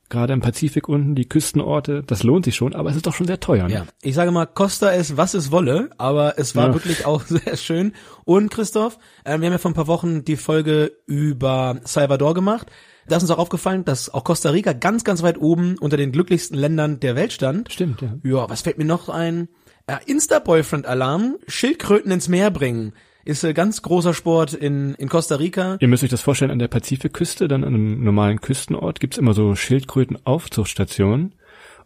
Gerade 0.10 0.34
im 0.34 0.42
Pazifik 0.42 0.88
unten, 0.90 1.16
die 1.16 1.28
Küstenorte, 1.28 2.04
das 2.06 2.24
lohnt 2.24 2.44
sich 2.46 2.56
schon, 2.56 2.76
aber 2.76 2.90
es 2.92 2.96
ist 2.98 3.08
doch 3.08 3.14
schon 3.16 3.26
sehr 3.26 3.40
teuer. 3.40 3.68
Ne? 3.68 3.74
Ja, 3.74 3.86
ich 4.04 4.14
sage 4.14 4.30
mal, 4.32 4.46
Costa 4.46 4.94
es, 4.94 5.18
was 5.18 5.34
es 5.34 5.50
wolle, 5.50 5.90
aber 5.98 6.38
es 6.38 6.56
war 6.56 6.68
Ja. 6.68 6.74
wirklich 6.74 7.06
auch 7.06 7.24
sehr 7.26 7.56
schön. 7.58 7.94
Und 8.26 8.52
Christoph, 8.52 9.00
äh, 9.24 9.40
wir 9.40 9.46
haben 9.48 9.54
ja 9.54 9.58
vor 9.58 9.72
ein 9.72 9.76
paar 9.76 9.88
Wochen 9.88 10.24
die 10.26 10.36
Folge 10.36 10.92
über 11.08 11.78
Salvador 11.86 12.34
gemacht. 12.36 12.68
Da 13.08 13.16
ist 13.18 13.24
uns 13.24 13.32
auch 13.32 13.40
aufgefallen, 13.40 13.86
dass 13.86 14.14
auch 14.14 14.24
Costa 14.26 14.50
Rica 14.50 14.74
ganz, 14.74 15.04
ganz 15.06 15.24
weit 15.24 15.40
oben 15.40 15.78
unter 15.80 15.96
den 15.98 16.12
glücklichsten 16.12 16.58
Ländern 16.58 17.00
der 17.00 17.16
Welt 17.16 17.32
stand. 17.34 17.72
Stimmt, 17.72 18.02
ja. 18.02 18.16
Ja, 18.24 18.50
was 18.50 18.62
fällt 18.62 18.78
mir 18.78 18.86
noch 18.86 19.10
ein? 19.10 19.48
Äh, 19.88 19.98
Insta-Boyfriend-Alarm, 20.06 21.38
Schildkröten 21.48 22.12
ins 22.12 22.28
Meer 22.28 22.52
bringen. 22.52 22.94
Ist 23.26 23.44
äh, 23.44 23.54
ganz 23.54 23.82
großer 23.82 24.14
Sport 24.14 24.54
in, 24.54 24.94
in 24.96 25.10
Costa 25.10 25.36
Rica. 25.36 25.78
Ihr 25.80 25.88
müsst 25.88 26.04
euch 26.04 26.12
das 26.12 26.22
vorstellen, 26.22 26.52
an 26.52 26.60
der 26.60 26.68
Pazifikküste, 26.68 27.48
dann 27.48 27.64
an 27.64 27.74
einem 27.74 28.04
normalen 28.04 28.40
Küstenort, 28.40 29.00
gibt's 29.00 29.18
immer 29.18 29.34
so 29.34 29.56
Schildkröten-Aufzuchtstationen. 29.56 31.34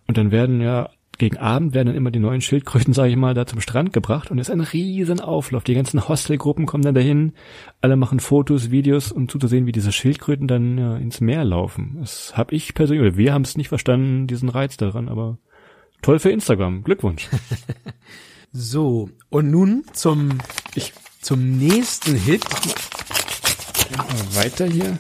Und 0.05 0.17
dann 0.17 0.31
werden 0.31 0.59
ja, 0.59 0.89
gegen 1.17 1.37
Abend 1.37 1.73
werden 1.73 1.87
dann 1.87 1.95
immer 1.95 2.11
die 2.11 2.19
neuen 2.19 2.41
Schildkröten, 2.41 2.93
sage 2.95 3.11
ich 3.11 3.15
mal, 3.15 3.33
da 3.33 3.45
zum 3.45 3.61
Strand 3.61 3.93
gebracht. 3.93 4.31
Und 4.31 4.37
es 4.37 4.49
ist 4.49 4.53
ein 4.53 4.59
riesen 4.59 5.21
Auflauf. 5.21 5.63
Die 5.63 5.75
ganzen 5.75 6.09
Hostelgruppen 6.09 6.65
kommen 6.65 6.83
dann 6.83 6.95
dahin. 6.95 7.31
Alle 7.79 7.95
machen 7.95 8.19
Fotos, 8.19 8.69
Videos, 8.69 9.13
um 9.13 9.29
zuzusehen, 9.29 9.65
wie 9.65 9.71
diese 9.71 9.93
Schildkröten 9.93 10.47
dann 10.47 10.77
ja, 10.77 10.97
ins 10.97 11.21
Meer 11.21 11.45
laufen. 11.45 11.99
Das 12.01 12.35
habe 12.35 12.53
ich 12.53 12.73
persönlich, 12.73 13.07
oder 13.07 13.17
wir 13.17 13.33
haben 13.33 13.43
es 13.43 13.55
nicht 13.55 13.69
verstanden, 13.69 14.27
diesen 14.27 14.49
Reiz 14.49 14.75
daran, 14.75 15.07
aber 15.07 15.37
toll 16.01 16.19
für 16.19 16.31
Instagram. 16.31 16.83
Glückwunsch. 16.83 17.29
So, 18.51 19.09
und 19.29 19.51
nun 19.51 19.83
zum, 19.93 20.39
ich, 20.73 20.93
zum 21.21 21.57
nächsten 21.57 22.15
Hit. 22.15 22.43
Weiter 24.33 24.65
hier. 24.65 24.97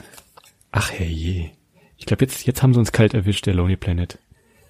Ach 0.71 0.91
herrje. 0.91 1.51
Ich 1.97 2.05
glaube, 2.05 2.23
jetzt, 2.25 2.45
jetzt 2.45 2.63
haben 2.63 2.73
sie 2.73 2.79
uns 2.79 2.91
kalt 2.91 3.13
erwischt, 3.13 3.45
der 3.45 3.53
Lonely 3.53 3.77
Planet. 3.77 4.19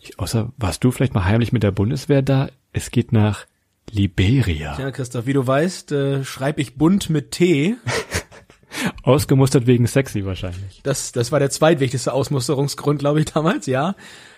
Ich, 0.01 0.17
außer, 0.19 0.51
warst 0.57 0.83
du 0.83 0.91
vielleicht 0.91 1.13
mal 1.13 1.25
heimlich 1.25 1.51
mit 1.51 1.63
der 1.63 1.71
Bundeswehr 1.71 2.21
da? 2.21 2.49
Es 2.73 2.91
geht 2.91 3.11
nach 3.11 3.45
Liberia. 3.91 4.77
Ja, 4.79 4.91
Christoph, 4.91 5.25
wie 5.25 5.33
du 5.33 5.45
weißt, 5.45 5.91
äh, 5.91 6.23
schreibe 6.23 6.61
ich 6.61 6.75
bunt 6.75 7.09
mit 7.09 7.31
T. 7.31 7.75
Ausgemustert 9.03 9.65
wegen 9.65 9.87
sexy 9.87 10.25
wahrscheinlich. 10.25 10.81
Das, 10.83 11.11
das 11.11 11.31
war 11.31 11.39
der 11.39 11.49
zweitwichtigste 11.49 12.13
Ausmusterungsgrund, 12.13 12.99
glaube 12.99 13.19
ich, 13.19 13.25
damals, 13.25 13.65
ja. 13.65 13.95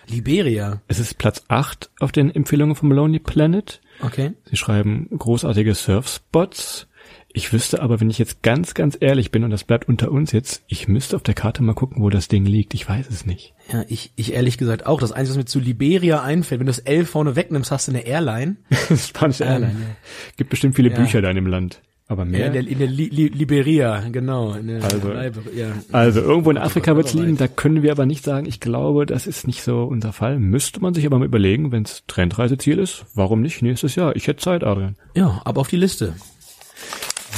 Liberia. 0.08 0.80
Es 0.88 0.98
ist 0.98 1.18
Platz 1.18 1.44
8 1.48 1.90
auf 2.00 2.12
den 2.12 2.34
Empfehlungen 2.34 2.74
vom 2.74 2.90
Lonely 2.90 3.18
Planet. 3.18 3.80
Okay. 4.00 4.32
Sie 4.44 4.56
schreiben 4.56 5.08
großartige 5.16 5.74
Surfspots. 5.74 6.88
Ich 7.34 7.52
wüsste 7.52 7.80
aber, 7.82 8.00
wenn 8.00 8.10
ich 8.10 8.18
jetzt 8.18 8.42
ganz, 8.42 8.74
ganz 8.74 8.96
ehrlich 9.00 9.30
bin, 9.30 9.42
und 9.44 9.50
das 9.50 9.64
bleibt 9.64 9.88
unter 9.88 10.10
uns 10.12 10.32
jetzt, 10.32 10.62
ich 10.68 10.86
müsste 10.88 11.16
auf 11.16 11.22
der 11.22 11.34
Karte 11.34 11.62
mal 11.62 11.72
gucken, 11.74 12.02
wo 12.02 12.10
das 12.10 12.28
Ding 12.28 12.44
liegt. 12.44 12.74
Ich 12.74 12.86
weiß 12.88 13.08
es 13.08 13.24
nicht. 13.24 13.54
Ja, 13.72 13.84
ich, 13.88 14.12
ich 14.16 14.34
ehrlich 14.34 14.58
gesagt 14.58 14.86
auch. 14.86 15.00
Das 15.00 15.12
Einzige, 15.12 15.30
was 15.30 15.36
mir 15.38 15.44
zu 15.46 15.58
Liberia 15.60 16.22
einfällt, 16.22 16.60
wenn 16.60 16.66
du 16.66 16.70
das 16.72 16.78
L 16.80 17.04
vorne 17.06 17.34
wegnimmst, 17.34 17.70
hast 17.70 17.88
du 17.88 17.92
eine 17.92 18.06
Airline. 18.06 18.56
Spanische 18.96 19.44
Ähm, 19.44 19.50
Airline. 19.50 19.72
ja. 19.80 19.96
Gibt 20.36 20.50
bestimmt 20.50 20.76
viele 20.76 20.90
ja. 20.90 20.96
Bücher 20.96 21.22
da 21.22 21.30
in 21.30 21.36
dem 21.36 21.46
Land. 21.46 21.80
Aber 22.08 22.24
Ja, 22.24 22.30
mehr? 22.30 22.46
in 22.48 22.52
der, 22.52 22.66
in 22.68 22.78
der 22.78 22.86
Li, 22.88 23.06
Li, 23.08 23.28
Liberia, 23.28 24.00
genau. 24.12 24.50
Also- 24.50 25.12
ja. 25.56 25.72
Also 25.92 26.20
irgendwo 26.20 26.50
in 26.50 26.58
Afrika 26.58 26.94
wird's 26.96 27.14
liegen, 27.14 27.38
da 27.38 27.48
können 27.48 27.82
wir 27.82 27.92
aber 27.92 28.04
nicht 28.04 28.24
sagen, 28.24 28.44
ich 28.44 28.60
glaube, 28.60 29.06
das 29.06 29.26
ist 29.26 29.46
nicht 29.46 29.62
so 29.62 29.84
unser 29.84 30.12
Fall. 30.12 30.38
Müsste 30.38 30.80
man 30.80 30.92
sich 30.92 31.06
aber 31.06 31.18
mal 31.18 31.24
überlegen, 31.24 31.72
wenn's 31.72 32.02
Trendreiseziel 32.08 32.78
ist, 32.78 33.06
warum 33.14 33.40
nicht 33.40 33.62
nächstes 33.62 33.94
Jahr? 33.94 34.14
Ich 34.16 34.26
hätte 34.26 34.42
Zeit, 34.42 34.62
Adrian. 34.64 34.96
Ja, 35.16 35.40
aber 35.46 35.62
auf 35.62 35.68
die 35.68 35.76
Liste. 35.76 36.12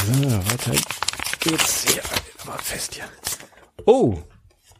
So, 0.05 0.13
weiter 0.13 0.73
geht's 1.41 1.91
hier. 1.91 2.03
Aber 2.43 2.59
fest 2.59 2.95
hier. 2.95 3.05
Oh, 3.87 4.19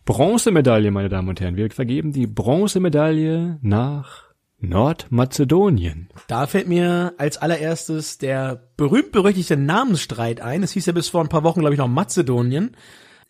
Bronzemedaille, 0.05 0.91
meine 0.91 1.09
Damen 1.09 1.31
und 1.31 1.41
Herren. 1.41 1.57
Wir 1.57 1.71
vergeben 1.71 2.13
die 2.13 2.27
Bronzemedaille 2.27 3.59
nach 3.63 4.25
Nordmazedonien. 4.59 6.11
Da 6.27 6.47
fällt 6.47 6.69
mir 6.69 7.15
als 7.17 7.39
allererstes 7.39 8.19
der 8.19 8.69
berühmt-berüchtigte 8.77 9.57
Namensstreit 9.57 10.43
ein. 10.43 10.63
Es 10.63 10.73
hieß 10.73 10.85
ja 10.85 10.93
bis 10.93 11.09
vor 11.09 11.23
ein 11.23 11.31
paar 11.31 11.43
Wochen, 11.43 11.61
glaube 11.61 11.73
ich, 11.73 11.79
noch 11.79 11.89
Mazedonien. 11.89 12.77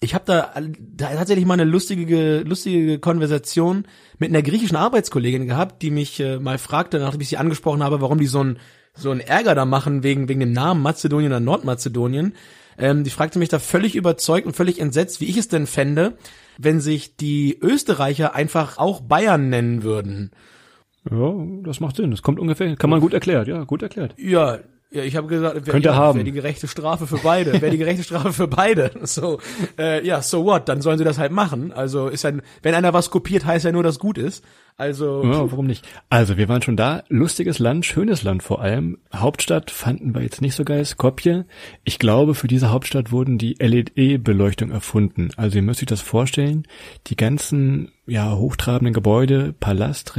Ich 0.00 0.14
habe 0.14 0.24
da, 0.26 0.52
da 0.80 1.14
tatsächlich 1.14 1.46
mal 1.46 1.54
eine 1.54 1.64
lustige, 1.64 2.40
lustige 2.40 2.98
Konversation 2.98 3.86
mit 4.18 4.30
einer 4.30 4.42
griechischen 4.42 4.76
Arbeitskollegin 4.76 5.46
gehabt, 5.46 5.80
die 5.82 5.92
mich 5.92 6.18
äh, 6.18 6.40
mal 6.40 6.58
fragte, 6.58 6.98
nachdem 6.98 7.20
ich 7.20 7.28
sie 7.28 7.36
angesprochen 7.36 7.84
habe, 7.84 8.00
warum 8.00 8.18
die 8.18 8.26
so 8.26 8.42
ein 8.42 8.58
so 8.94 9.10
einen 9.10 9.20
Ärger 9.20 9.54
da 9.54 9.64
machen 9.64 10.02
wegen 10.02 10.28
wegen 10.28 10.40
dem 10.40 10.52
Namen 10.52 10.82
Mazedonien 10.82 11.32
oder 11.32 11.40
Nordmazedonien. 11.40 12.34
Ähm, 12.78 13.04
die 13.04 13.10
fragte 13.10 13.38
mich 13.38 13.48
da 13.48 13.58
völlig 13.58 13.96
überzeugt 13.96 14.46
und 14.46 14.56
völlig 14.56 14.80
entsetzt, 14.80 15.20
wie 15.20 15.26
ich 15.26 15.36
es 15.36 15.48
denn 15.48 15.66
fände, 15.66 16.16
wenn 16.58 16.80
sich 16.80 17.16
die 17.16 17.58
Österreicher 17.60 18.34
einfach 18.34 18.78
auch 18.78 19.00
Bayern 19.00 19.48
nennen 19.48 19.82
würden. 19.82 20.30
Ja, 21.10 21.34
das 21.62 21.80
macht 21.80 21.96
Sinn. 21.96 22.10
Das 22.10 22.22
kommt 22.22 22.38
ungefähr, 22.38 22.74
kann 22.76 22.90
man 22.90 23.00
gut 23.00 23.14
erklärt, 23.14 23.46
ja, 23.46 23.64
gut 23.64 23.82
erklärt. 23.82 24.14
Ja, 24.16 24.58
ja, 24.94 25.02
ich 25.02 25.16
habe 25.16 25.26
gesagt, 25.26 25.66
ihr 25.66 25.80
ja, 25.80 25.94
haben. 25.94 26.16
wäre 26.16 26.24
die 26.24 26.32
gerechte 26.32 26.68
Strafe 26.68 27.06
für 27.06 27.18
beide, 27.18 27.60
wäre 27.60 27.70
die 27.70 27.78
gerechte 27.78 28.04
Strafe 28.04 28.32
für 28.32 28.48
beide. 28.48 28.90
So, 29.04 29.38
äh, 29.78 30.04
ja, 30.04 30.22
so 30.22 30.44
what? 30.44 30.68
Dann 30.68 30.80
sollen 30.80 30.98
sie 30.98 31.04
das 31.04 31.18
halt 31.18 31.30
machen. 31.30 31.72
Also 31.72 32.08
ist 32.08 32.24
ein, 32.24 32.42
wenn 32.62 32.74
einer 32.74 32.92
was 32.92 33.10
kopiert, 33.10 33.44
heißt 33.44 33.64
ja 33.64 33.70
nur, 33.70 33.82
dass 33.82 33.98
gut 33.98 34.18
ist. 34.18 34.44
Also 34.76 35.22
Ja, 35.22 35.50
warum 35.52 35.66
nicht? 35.66 35.86
Also, 36.10 36.36
wir 36.36 36.48
waren 36.48 36.62
schon 36.62 36.76
da. 36.76 37.04
Lustiges 37.08 37.60
Land, 37.60 37.86
schönes 37.86 38.24
Land 38.24 38.42
vor 38.42 38.60
allem. 38.60 38.98
Hauptstadt 39.14 39.70
fanden 39.70 40.14
wir 40.14 40.22
jetzt 40.22 40.40
nicht 40.40 40.56
so 40.56 40.64
geil, 40.64 40.84
Skopje. 40.84 41.44
Ich 41.84 42.00
glaube, 42.00 42.34
für 42.34 42.48
diese 42.48 42.70
Hauptstadt 42.70 43.12
wurden 43.12 43.38
die 43.38 43.54
LED-Beleuchtung 43.60 44.72
erfunden. 44.72 45.30
Also, 45.36 45.56
ihr 45.56 45.62
müsst 45.62 45.80
euch 45.80 45.86
das 45.86 46.00
vorstellen. 46.00 46.66
Die 47.06 47.16
ganzen, 47.16 47.92
ja, 48.06 48.34
hochtrabenden 48.34 48.94
Gebäude, 48.94 49.54
Palast, 49.60 50.16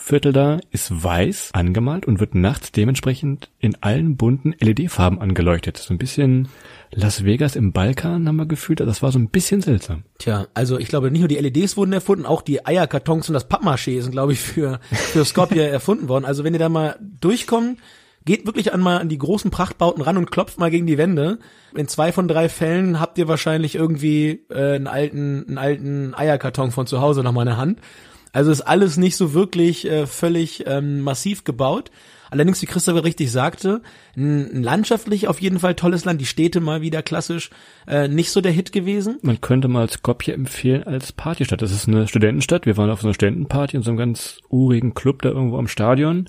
Regierungsviertel 0.00 0.32
da 0.32 0.58
ist 0.70 1.04
weiß 1.04 1.50
angemalt 1.52 2.06
und 2.06 2.20
wird 2.20 2.34
nachts 2.34 2.72
dementsprechend 2.72 3.50
in 3.58 3.76
allen 3.82 4.16
bunten 4.16 4.54
LED-Farben 4.58 5.20
angeleuchtet. 5.20 5.76
So 5.76 5.92
ein 5.94 5.98
bisschen 5.98 6.48
Las 6.90 7.24
Vegas 7.24 7.54
im 7.54 7.72
Balkan 7.72 8.26
haben 8.26 8.36
wir 8.36 8.46
gefühlt. 8.46 8.80
Das 8.80 9.02
war 9.02 9.12
so 9.12 9.18
ein 9.18 9.28
bisschen 9.28 9.60
seltsam. 9.60 10.04
Tja, 10.18 10.46
also 10.54 10.78
ich 10.78 10.88
glaube, 10.88 11.10
nicht 11.10 11.20
nur 11.20 11.28
die 11.28 11.36
LEDs 11.36 11.76
wurden 11.76 11.92
erfunden, 11.92 12.26
auch 12.26 12.42
die 12.42 12.64
Eierkartons 12.66 13.28
und 13.28 13.34
das 13.34 13.48
Pappmaché 13.48 14.00
sind, 14.00 14.12
glaube 14.12 14.32
ich, 14.32 14.40
für, 14.40 14.80
für 14.90 15.24
Skopje 15.24 15.68
erfunden 15.68 16.08
worden. 16.08 16.24
Also 16.24 16.44
wenn 16.44 16.54
ihr 16.54 16.60
da 16.60 16.68
mal 16.68 16.96
durchkommt, 17.20 17.78
geht 18.24 18.46
wirklich 18.46 18.72
an 18.72 18.80
mal 18.80 18.98
an 18.98 19.08
die 19.08 19.18
großen 19.18 19.50
Prachtbauten 19.50 20.02
ran 20.02 20.16
und 20.16 20.30
klopft 20.30 20.58
mal 20.58 20.70
gegen 20.70 20.86
die 20.86 20.98
Wände. 20.98 21.38
In 21.74 21.88
zwei 21.88 22.12
von 22.12 22.28
drei 22.28 22.48
Fällen 22.48 23.00
habt 23.00 23.18
ihr 23.18 23.28
wahrscheinlich 23.28 23.74
irgendwie 23.74 24.44
äh, 24.50 24.74
einen 24.74 24.86
alten, 24.86 25.44
einen 25.48 25.58
alten 25.58 26.14
Eierkarton 26.14 26.70
von 26.70 26.86
zu 26.86 27.00
Hause 27.00 27.22
noch 27.22 27.32
mal 27.32 27.42
in 27.42 27.46
der 27.46 27.56
Hand. 27.56 27.80
Also 28.32 28.50
ist 28.50 28.62
alles 28.62 28.96
nicht 28.96 29.16
so 29.16 29.34
wirklich 29.34 29.86
äh, 29.86 30.06
völlig 30.06 30.64
ähm, 30.66 31.00
massiv 31.00 31.44
gebaut. 31.44 31.90
Allerdings, 32.30 32.62
wie 32.62 32.66
Christopher 32.66 33.04
richtig 33.04 33.32
sagte, 33.32 33.82
ein, 34.16 34.62
landschaftlich 34.62 35.26
auf 35.26 35.40
jeden 35.40 35.58
Fall 35.58 35.74
tolles 35.74 36.04
Land. 36.04 36.20
Die 36.20 36.26
Städte 36.26 36.60
mal 36.60 36.80
wieder 36.80 37.02
klassisch 37.02 37.50
äh, 37.88 38.06
nicht 38.06 38.30
so 38.30 38.40
der 38.40 38.52
Hit 38.52 38.70
gewesen. 38.70 39.18
Man 39.22 39.40
könnte 39.40 39.66
mal 39.66 39.90
Skopje 39.90 40.32
empfehlen 40.32 40.84
als 40.84 41.12
Partystadt. 41.12 41.60
Das 41.60 41.72
ist 41.72 41.88
eine 41.88 42.06
Studentenstadt. 42.06 42.66
Wir 42.66 42.76
waren 42.76 42.90
auf 42.90 43.00
so 43.00 43.08
einer 43.08 43.14
Studentenparty 43.14 43.76
in 43.76 43.82
so 43.82 43.90
einem 43.90 43.98
ganz 43.98 44.38
urigen 44.48 44.94
Club 44.94 45.22
da 45.22 45.30
irgendwo 45.30 45.58
am 45.58 45.66
Stadion. 45.66 46.28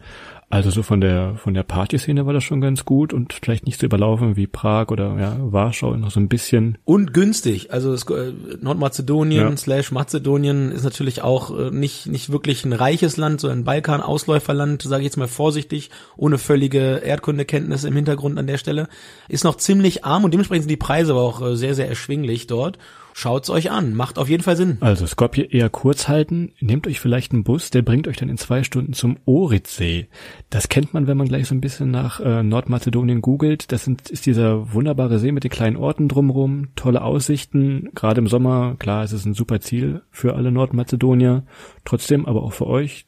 Also 0.52 0.70
so 0.70 0.84
von 0.84 1.02
der 1.02 1.36
von 1.38 1.54
der 1.54 1.64
Partyszene 1.64 2.26
war 2.26 2.34
das 2.34 2.44
schon 2.44 2.62
ganz 2.62 2.86
gut 2.86 3.14
und 3.14 3.34
vielleicht 3.34 3.66
nicht 3.66 3.80
so 3.80 3.86
überlaufen 3.86 4.36
wie 4.36 4.48
Prag 4.48 4.90
oder 4.90 5.18
ja, 5.20 5.38
Warschau 5.40 5.96
noch 5.96 6.12
so 6.12 6.20
ein 6.20 6.28
bisschen. 6.28 6.78
Und 6.86 7.14
günstig. 7.14 7.72
Also 7.72 7.94
es, 7.94 8.04
äh, 8.10 8.34
Nordmazedonien 8.60 9.50
Ja. 9.50 9.58
slash 9.58 9.92
Mazedonien 9.92 10.72
ist 10.72 10.84
natürlich 10.84 11.22
auch 11.22 11.58
äh, 11.58 11.72
nicht, 11.72 12.08
nicht 12.08 12.32
wirklich 12.32 12.66
ein 12.66 12.74
reiches 12.74 13.18
Land, 13.18 13.40
so 13.40 13.48
ein 13.48 13.64
Balkan-Ausläuferland, 13.64 14.82
sage 14.82 15.02
ich 15.02 15.06
jetzt 15.06 15.18
mal 15.18 15.28
vorsichtig, 15.28 15.90
ohne 16.18 16.38
völlige 16.38 16.98
Erdkundekenntnis 16.98 17.84
im 17.86 17.96
Hintergrund 17.96 18.38
an 18.38 18.48
der 18.48 18.58
Stelle. 18.58 18.88
Ist 19.30 19.44
noch 19.44 19.56
ziemlich 19.56 20.04
arm 20.06 20.24
und 20.26 20.34
dementsprechend 20.34 20.64
sind 20.64 20.72
die 20.72 20.78
Preise 20.78 21.14
aber 21.14 21.22
auch 21.22 21.42
äh, 21.42 21.56
sehr, 21.56 21.76
sehr 21.76 21.88
erschwinglich 21.88 22.48
dort. 22.48 22.78
Schaut's 23.14 23.50
euch 23.50 23.72
an. 23.72 23.94
Macht 23.94 24.18
auf 24.18 24.30
jeden 24.30 24.44
Fall 24.44 24.56
Sinn. 24.56 24.78
Also 24.80 25.06
Skopje 25.06 25.44
eher 25.44 25.70
kurz 25.70 26.08
halten. 26.08 26.54
Nehmt 26.60 26.88
euch 26.88 27.00
vielleicht 27.00 27.34
einen 27.34 27.44
Bus, 27.44 27.70
der 27.70 27.82
bringt 27.82 28.08
euch 28.08 28.18
dann 28.18 28.30
in 28.30 28.38
zwei 28.38 28.64
Stunden 28.64 28.94
zum 28.94 29.18
Oritsee. 29.26 30.08
Das 30.50 30.70
kennt 30.70 30.94
man, 30.94 31.08
wenn 31.08 31.18
man 31.18 31.28
gleich 31.28 31.48
so 31.48 31.56
ein 31.56 31.62
bisschen 31.62 31.92
nach 31.92 32.20
äh, 32.20 32.44
Nordmazedonien 32.44 33.22
googelt. 33.22 33.72
Das 33.72 33.84
sind, 33.84 34.10
ist 34.10 34.26
dieser 34.26 34.74
wunderbare 34.74 35.20
See 35.20 35.32
mit 35.32 35.44
den 35.44 35.52
kleinen 35.52 35.76
Orten 35.76 36.08
drumherum, 36.08 36.70
tolle 36.76 37.02
Aussichten. 37.02 37.90
Gerade 37.96 38.22
im 38.22 38.28
Sommer, 38.28 38.76
klar, 38.80 39.04
es 39.04 39.12
ist 39.12 39.26
ein 39.26 39.34
super 39.34 39.60
Ziel 39.60 40.02
für 40.10 40.36
alle 40.36 40.52
Nordmazedonier. 40.52 41.44
Trotzdem 41.86 42.26
aber 42.26 42.44
auch 42.44 42.54
für 42.54 42.68
euch 42.68 43.06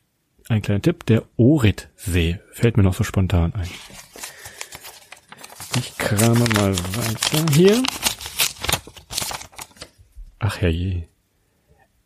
ein 0.50 0.62
kleiner 0.62 0.82
Tipp, 0.82 1.06
der 1.06 1.24
Oritsee 1.38 2.40
fällt 2.52 2.76
mir 2.78 2.84
noch 2.84 2.94
so 2.94 3.04
spontan 3.04 3.54
ein. 3.54 3.70
Ich 5.80 5.98
krame 5.98 6.46
mal 6.56 6.76
weiter 6.76 7.54
hier. 7.54 7.82
Ach 10.46 10.60
herrje. 10.60 11.08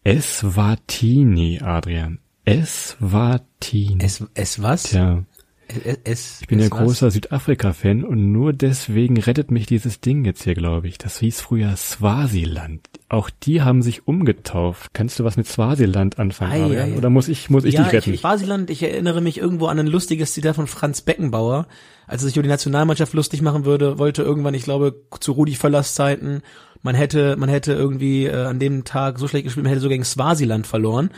Eswatini, 0.03 1.59
Adrian. 1.61 2.19
Eswatini. 2.45 3.97
Es, 4.03 4.23
es 4.35 4.61
was? 4.61 4.83
Tja, 4.83 5.23
Es, 5.67 5.97
es, 6.05 6.41
ich 6.41 6.47
bin 6.47 6.59
es 6.59 6.69
ja 6.69 6.77
großer 6.77 7.11
Südafrika-Fan 7.11 8.05
und 8.05 8.31
nur 8.31 8.53
deswegen 8.53 9.17
rettet 9.17 9.51
mich 9.51 9.65
dieses 9.65 9.99
Ding 9.99 10.23
jetzt 10.23 10.43
hier, 10.43 10.53
glaube 10.53 10.87
ich. 10.87 10.97
Das 10.97 11.19
hieß 11.19 11.41
früher 11.41 11.75
Swasiland. 11.75 12.87
Auch 13.09 13.29
die 13.29 13.63
haben 13.63 13.81
sich 13.81 14.07
umgetauft. 14.07 14.93
Kannst 14.93 15.19
du 15.19 15.23
was 15.25 15.35
mit 15.35 15.47
Swasiland 15.47 16.19
anfangen, 16.19 16.51
Ei, 16.53 16.63
Adrian? 16.63 16.93
ei. 16.93 16.97
Oder 16.97 17.09
muss 17.09 17.27
ich, 17.27 17.49
muss 17.49 17.65
ich 17.65 17.73
ja, 17.73 17.83
dich 17.83 17.91
retten? 17.93 18.13
Ich, 18.13 18.19
Swasiland, 18.21 18.69
ich 18.69 18.83
erinnere 18.83 19.19
mich 19.19 19.39
irgendwo 19.39 19.65
an 19.65 19.79
ein 19.79 19.87
lustiges 19.87 20.33
Zitat 20.33 20.55
von 20.55 20.67
Franz 20.67 21.01
Beckenbauer, 21.01 21.67
als 22.05 22.21
er 22.21 22.27
sich 22.27 22.37
über 22.37 22.43
die 22.43 22.49
Nationalmannschaft 22.49 23.13
lustig 23.13 23.41
machen 23.41 23.65
würde, 23.65 23.97
wollte 23.97 24.23
irgendwann, 24.23 24.53
ich 24.53 24.63
glaube, 24.63 24.95
zu 25.19 25.33
Rudi 25.33 25.55
Völlers 25.55 25.95
Zeiten, 25.95 26.43
man 26.81 26.95
hätte, 26.95 27.35
man 27.37 27.49
hätte 27.49 27.73
irgendwie 27.73 28.25
äh, 28.25 28.45
an 28.45 28.59
dem 28.59 28.83
Tag 28.83 29.19
so 29.19 29.27
schlecht 29.27 29.45
gespielt, 29.45 29.63
man 29.63 29.71
hätte 29.71 29.81
so 29.81 29.89
gegen 29.89 30.03
Swasiland 30.03 30.67
verloren. 30.67 31.11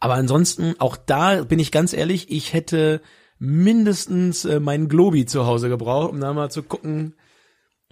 Aber 0.00 0.14
ansonsten, 0.14 0.74
auch 0.78 0.96
da 0.96 1.44
bin 1.44 1.58
ich 1.58 1.70
ganz 1.70 1.92
ehrlich, 1.92 2.30
ich 2.30 2.52
hätte 2.52 3.00
mindestens 3.38 4.44
äh, 4.44 4.60
meinen 4.60 4.88
Globi 4.88 5.26
zu 5.26 5.46
Hause 5.46 5.68
gebraucht, 5.68 6.10
um 6.10 6.20
da 6.20 6.32
mal 6.32 6.50
zu 6.50 6.62
gucken, 6.62 7.14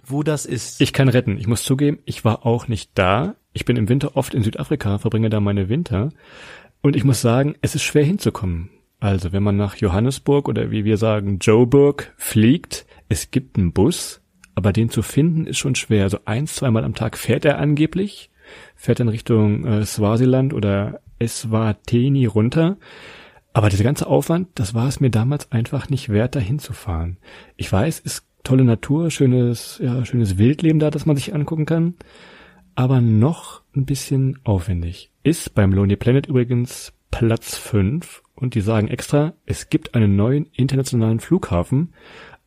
wo 0.03 0.23
das 0.23 0.45
ist. 0.45 0.81
Ich 0.81 0.93
kann 0.93 1.09
retten. 1.09 1.37
Ich 1.37 1.47
muss 1.47 1.63
zugeben, 1.63 1.99
ich 2.05 2.25
war 2.25 2.45
auch 2.45 2.67
nicht 2.67 2.91
da. 2.95 3.35
Ich 3.53 3.65
bin 3.65 3.77
im 3.77 3.89
Winter 3.89 4.15
oft 4.15 4.33
in 4.33 4.43
Südafrika, 4.43 4.97
verbringe 4.97 5.29
da 5.29 5.39
meine 5.39 5.69
Winter. 5.69 6.09
Und 6.81 6.95
ich 6.95 7.03
muss 7.03 7.21
sagen, 7.21 7.55
es 7.61 7.75
ist 7.75 7.83
schwer 7.83 8.03
hinzukommen. 8.03 8.69
Also, 8.99 9.31
wenn 9.31 9.43
man 9.43 9.57
nach 9.57 9.75
Johannesburg 9.75 10.47
oder 10.47 10.71
wie 10.71 10.85
wir 10.85 10.97
sagen, 10.97 11.39
Joburg 11.39 12.13
fliegt, 12.17 12.85
es 13.09 13.31
gibt 13.31 13.57
einen 13.57 13.73
Bus, 13.73 14.20
aber 14.55 14.73
den 14.73 14.89
zu 14.89 15.01
finden 15.01 15.45
ist 15.45 15.57
schon 15.57 15.75
schwer. 15.75 16.03
Also 16.03 16.19
eins, 16.25 16.55
zweimal 16.55 16.83
am 16.83 16.95
Tag 16.95 17.17
fährt 17.17 17.45
er 17.45 17.59
angeblich, 17.59 18.29
fährt 18.75 18.99
dann 18.99 19.09
Richtung 19.09 19.65
äh, 19.65 19.85
Swasiland 19.85 20.53
oder 20.53 21.01
Eswatini 21.19 22.25
runter. 22.25 22.77
Aber 23.53 23.69
dieser 23.69 23.83
ganze 23.83 24.07
Aufwand, 24.07 24.47
das 24.55 24.73
war 24.73 24.87
es 24.87 24.99
mir 24.99 25.09
damals 25.09 25.51
einfach 25.51 25.89
nicht 25.89 26.09
wert, 26.09 26.35
da 26.35 26.39
hinzufahren. 26.39 27.17
Ich 27.57 27.71
weiß, 27.71 27.99
ist 27.99 28.25
tolle 28.43 28.63
Natur, 28.63 29.11
schönes, 29.11 29.79
ja, 29.83 30.05
schönes 30.05 30.37
Wildleben 30.37 30.79
da, 30.79 30.89
das 30.89 31.05
man 31.05 31.15
sich 31.15 31.33
angucken 31.33 31.65
kann. 31.65 31.95
Aber 32.75 33.01
noch 33.01 33.61
ein 33.75 33.85
bisschen 33.85 34.39
aufwendig. 34.43 35.11
Ist 35.23 35.53
beim 35.53 35.73
Lonely 35.73 35.97
Planet 35.97 36.27
übrigens 36.27 36.93
Platz 37.11 37.57
5 37.57 38.23
und 38.35 38.55
die 38.55 38.61
sagen 38.61 38.87
extra, 38.87 39.33
es 39.45 39.69
gibt 39.69 39.93
einen 39.93 40.15
neuen 40.15 40.45
internationalen 40.53 41.19
Flughafen. 41.19 41.93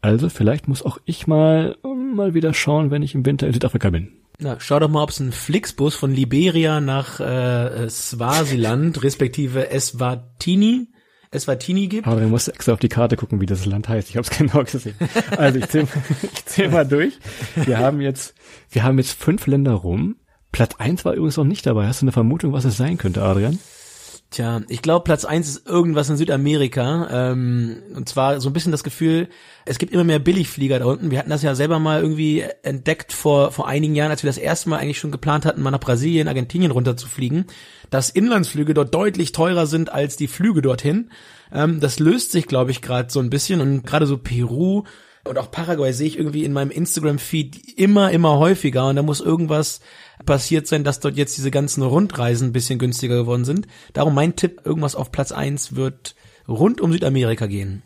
Also 0.00 0.28
vielleicht 0.28 0.68
muss 0.68 0.82
auch 0.82 0.98
ich 1.04 1.26
mal, 1.26 1.76
mal 2.14 2.34
wieder 2.34 2.54
schauen, 2.54 2.90
wenn 2.90 3.02
ich 3.02 3.14
im 3.14 3.26
Winter 3.26 3.46
in 3.46 3.52
Südafrika 3.52 3.90
bin. 3.90 4.12
Na, 4.38 4.56
schau 4.58 4.78
doch 4.80 4.88
mal, 4.88 5.02
ob 5.02 5.10
es 5.10 5.20
einen 5.20 5.32
Flixbus 5.32 5.94
von 5.94 6.12
Liberia 6.12 6.80
nach 6.80 7.20
äh, 7.20 7.88
Swasiland, 7.88 9.02
respektive 9.02 9.70
Eswatini, 9.70 10.88
Eswatini 11.30 11.88
gibt. 11.88 12.06
Aber 12.06 12.20
du 12.20 12.28
musst 12.28 12.48
extra 12.48 12.72
auf 12.72 12.80
die 12.80 12.88
Karte 12.88 13.16
gucken, 13.16 13.40
wie 13.40 13.46
das 13.46 13.64
Land 13.66 13.88
heißt. 13.88 14.10
Ich 14.10 14.16
habe 14.16 14.26
es 14.28 14.30
genau 14.38 14.64
gesehen. 14.64 14.96
Also 15.36 15.58
ich 15.58 15.68
zähle 15.68 15.88
ich 16.32 16.46
zähl 16.46 16.68
mal 16.68 16.86
durch. 16.86 17.18
Wir 17.54 17.78
haben 17.78 18.00
jetzt, 18.00 18.34
wir 18.70 18.82
haben 18.82 18.98
jetzt 18.98 19.12
fünf 19.12 19.46
Länder 19.46 19.72
rum. 19.72 20.16
Platz 20.50 20.76
eins 20.78 21.04
war 21.04 21.14
übrigens 21.14 21.36
noch 21.36 21.44
nicht 21.44 21.66
dabei. 21.66 21.86
Hast 21.86 22.02
du 22.02 22.04
eine 22.04 22.12
Vermutung, 22.12 22.52
was 22.52 22.64
es 22.64 22.76
sein 22.76 22.98
könnte, 22.98 23.22
Adrian? 23.22 23.58
Tja, 24.34 24.62
ich 24.68 24.82
glaube, 24.82 25.04
Platz 25.04 25.24
eins 25.24 25.48
ist 25.48 25.68
irgendwas 25.68 26.10
in 26.10 26.16
Südamerika. 26.16 27.06
Ähm, 27.08 27.76
und 27.94 28.08
zwar 28.08 28.40
so 28.40 28.50
ein 28.50 28.52
bisschen 28.52 28.72
das 28.72 28.82
Gefühl, 28.82 29.28
es 29.64 29.78
gibt 29.78 29.92
immer 29.92 30.02
mehr 30.02 30.18
Billigflieger 30.18 30.80
da 30.80 30.86
unten. 30.86 31.12
Wir 31.12 31.20
hatten 31.20 31.30
das 31.30 31.44
ja 31.44 31.54
selber 31.54 31.78
mal 31.78 32.00
irgendwie 32.00 32.44
entdeckt 32.64 33.12
vor, 33.12 33.52
vor 33.52 33.68
einigen 33.68 33.94
Jahren, 33.94 34.10
als 34.10 34.24
wir 34.24 34.28
das 34.28 34.38
erste 34.38 34.70
Mal 34.70 34.78
eigentlich 34.78 34.98
schon 34.98 35.12
geplant 35.12 35.46
hatten, 35.46 35.62
mal 35.62 35.70
nach 35.70 35.78
Brasilien, 35.78 36.26
Argentinien 36.26 36.72
runterzufliegen, 36.72 37.44
dass 37.90 38.10
Inlandsflüge 38.10 38.74
dort 38.74 38.92
deutlich 38.92 39.30
teurer 39.30 39.68
sind 39.68 39.92
als 39.92 40.16
die 40.16 40.26
Flüge 40.26 40.62
dorthin. 40.62 41.10
Ähm, 41.52 41.78
das 41.78 42.00
löst 42.00 42.32
sich, 42.32 42.48
glaube 42.48 42.72
ich, 42.72 42.82
gerade 42.82 43.12
so 43.12 43.20
ein 43.20 43.30
bisschen. 43.30 43.60
Und 43.60 43.86
gerade 43.86 44.08
so 44.08 44.18
Peru 44.18 44.82
und 45.26 45.38
auch 45.38 45.50
Paraguay 45.50 45.92
sehe 45.92 46.06
ich 46.06 46.18
irgendwie 46.18 46.44
in 46.44 46.52
meinem 46.52 46.70
Instagram-Feed 46.70 47.78
immer, 47.78 48.10
immer 48.10 48.38
häufiger. 48.38 48.88
Und 48.88 48.96
da 48.96 49.02
muss 49.02 49.20
irgendwas 49.20 49.80
passiert 50.26 50.66
sein, 50.66 50.84
dass 50.84 51.00
dort 51.00 51.16
jetzt 51.16 51.36
diese 51.36 51.50
ganzen 51.50 51.82
Rundreisen 51.82 52.48
ein 52.48 52.52
bisschen 52.52 52.78
günstiger 52.78 53.16
geworden 53.16 53.44
sind. 53.44 53.66
Darum 53.94 54.14
mein 54.14 54.36
Tipp, 54.36 54.60
irgendwas 54.64 54.94
auf 54.94 55.10
Platz 55.10 55.32
eins 55.32 55.76
wird 55.76 56.14
rund 56.46 56.80
um 56.80 56.92
Südamerika 56.92 57.46
gehen. 57.46 57.82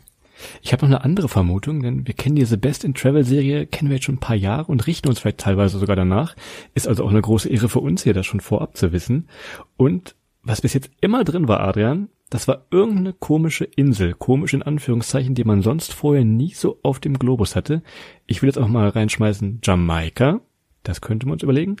Ich 0.61 0.71
habe 0.71 0.85
noch 0.85 0.95
eine 0.95 1.03
andere 1.03 1.27
Vermutung, 1.27 1.81
denn 1.81 2.07
wir 2.07 2.13
kennen 2.13 2.35
diese 2.35 2.57
Best 2.57 2.83
in 2.83 2.93
Travel 2.93 3.25
Serie, 3.25 3.65
kennen 3.67 3.89
wir 3.89 3.97
jetzt 3.97 4.05
schon 4.05 4.15
ein 4.15 4.19
paar 4.19 4.35
Jahre 4.35 4.71
und 4.71 4.87
richten 4.87 5.09
uns 5.09 5.19
vielleicht 5.19 5.39
teilweise 5.39 5.79
sogar 5.79 5.95
danach. 5.95 6.35
Ist 6.75 6.87
also 6.87 7.03
auch 7.03 7.09
eine 7.09 7.21
große 7.21 7.49
Ehre 7.49 7.69
für 7.69 7.79
uns 7.79 8.03
hier, 8.03 8.13
das 8.13 8.25
schon 8.25 8.39
vorab 8.39 8.77
zu 8.77 8.91
wissen. 8.91 9.27
Und 9.75 10.15
was 10.43 10.61
bis 10.61 10.73
jetzt 10.73 10.89
immer 11.01 11.23
drin 11.23 11.47
war, 11.47 11.59
Adrian, 11.61 12.09
das 12.29 12.47
war 12.47 12.65
irgendeine 12.69 13.13
komische 13.13 13.65
Insel, 13.65 14.13
komisch 14.13 14.53
in 14.53 14.61
Anführungszeichen, 14.61 15.33
die 15.35 15.43
man 15.43 15.61
sonst 15.61 15.93
vorher 15.93 16.25
nie 16.25 16.53
so 16.53 16.79
auf 16.83 16.99
dem 16.99 17.17
Globus 17.17 17.55
hatte. 17.55 17.81
Ich 18.27 18.41
will 18.41 18.49
jetzt 18.49 18.59
auch 18.59 18.67
mal 18.67 18.89
reinschmeißen 18.89 19.61
Jamaika, 19.63 20.41
das 20.83 21.01
könnte 21.01 21.25
man 21.25 21.33
uns 21.33 21.43
überlegen. 21.43 21.77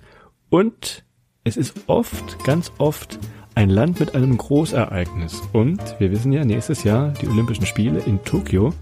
Und 0.49 1.05
es 1.43 1.55
ist 1.55 1.75
oft, 1.87 2.43
ganz 2.43 2.71
oft 2.79 3.19
Ein 3.55 3.69
Land 3.69 3.99
mit 3.99 4.15
einem 4.15 4.37
Großereignis. 4.37 5.41
Und 5.51 5.81
wir 5.99 6.11
wissen 6.11 6.31
ja, 6.31 6.45
nächstes 6.45 6.83
Jahr 6.83 7.09
die 7.21 7.27
Olympischen 7.27 7.65
Spiele 7.65 7.99
in 7.99 8.23
Tokio. 8.23 8.73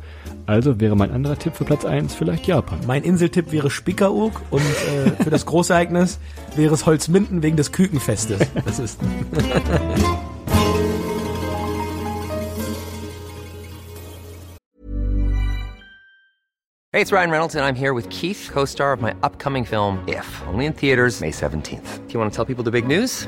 Also 0.46 0.80
wäre 0.80 0.96
mein 0.96 1.12
anderer 1.12 1.38
Tipp 1.38 1.56
für 1.56 1.66
Platz 1.66 1.84
1 1.84 2.14
vielleicht 2.14 2.46
Japan. 2.46 2.80
Mein 2.86 3.04
Inseltipp 3.04 3.52
wäre 3.52 3.70
Spickeroog 3.70 4.42
und 4.52 4.62
äh, 4.62 5.24
für 5.24 5.30
das 5.30 5.46
Großereignis 5.46 6.20
wäre 6.58 6.74
es 6.74 6.86
Holzminden 6.86 7.44
wegen 7.44 7.58
des 7.58 7.72
Kükenfestes. 7.72 8.40
Das 8.66 8.80
ist 8.80 9.00
Hey, 16.94 17.02
it's 17.02 17.12
Ryan 17.12 17.30
Reynolds, 17.30 17.54
and 17.54 17.64
I'm 17.64 17.76
here 17.76 17.94
with 17.94 18.10
Keith, 18.10 18.50
co 18.52 18.66
star 18.66 18.92
of 18.92 19.02
my 19.02 19.14
upcoming 19.22 19.66
film, 19.66 20.04
If, 20.08 20.26
only 20.48 20.66
in 20.66 20.74
theaters, 20.74 21.22
May 21.22 21.30
17th. 21.30 22.08
Do 22.08 22.14
you 22.14 22.20
want 22.20 22.32
to 22.32 22.36
tell 22.36 22.46
people 22.46 22.64
the 22.64 22.72
big 22.72 22.88
news? 22.88 23.28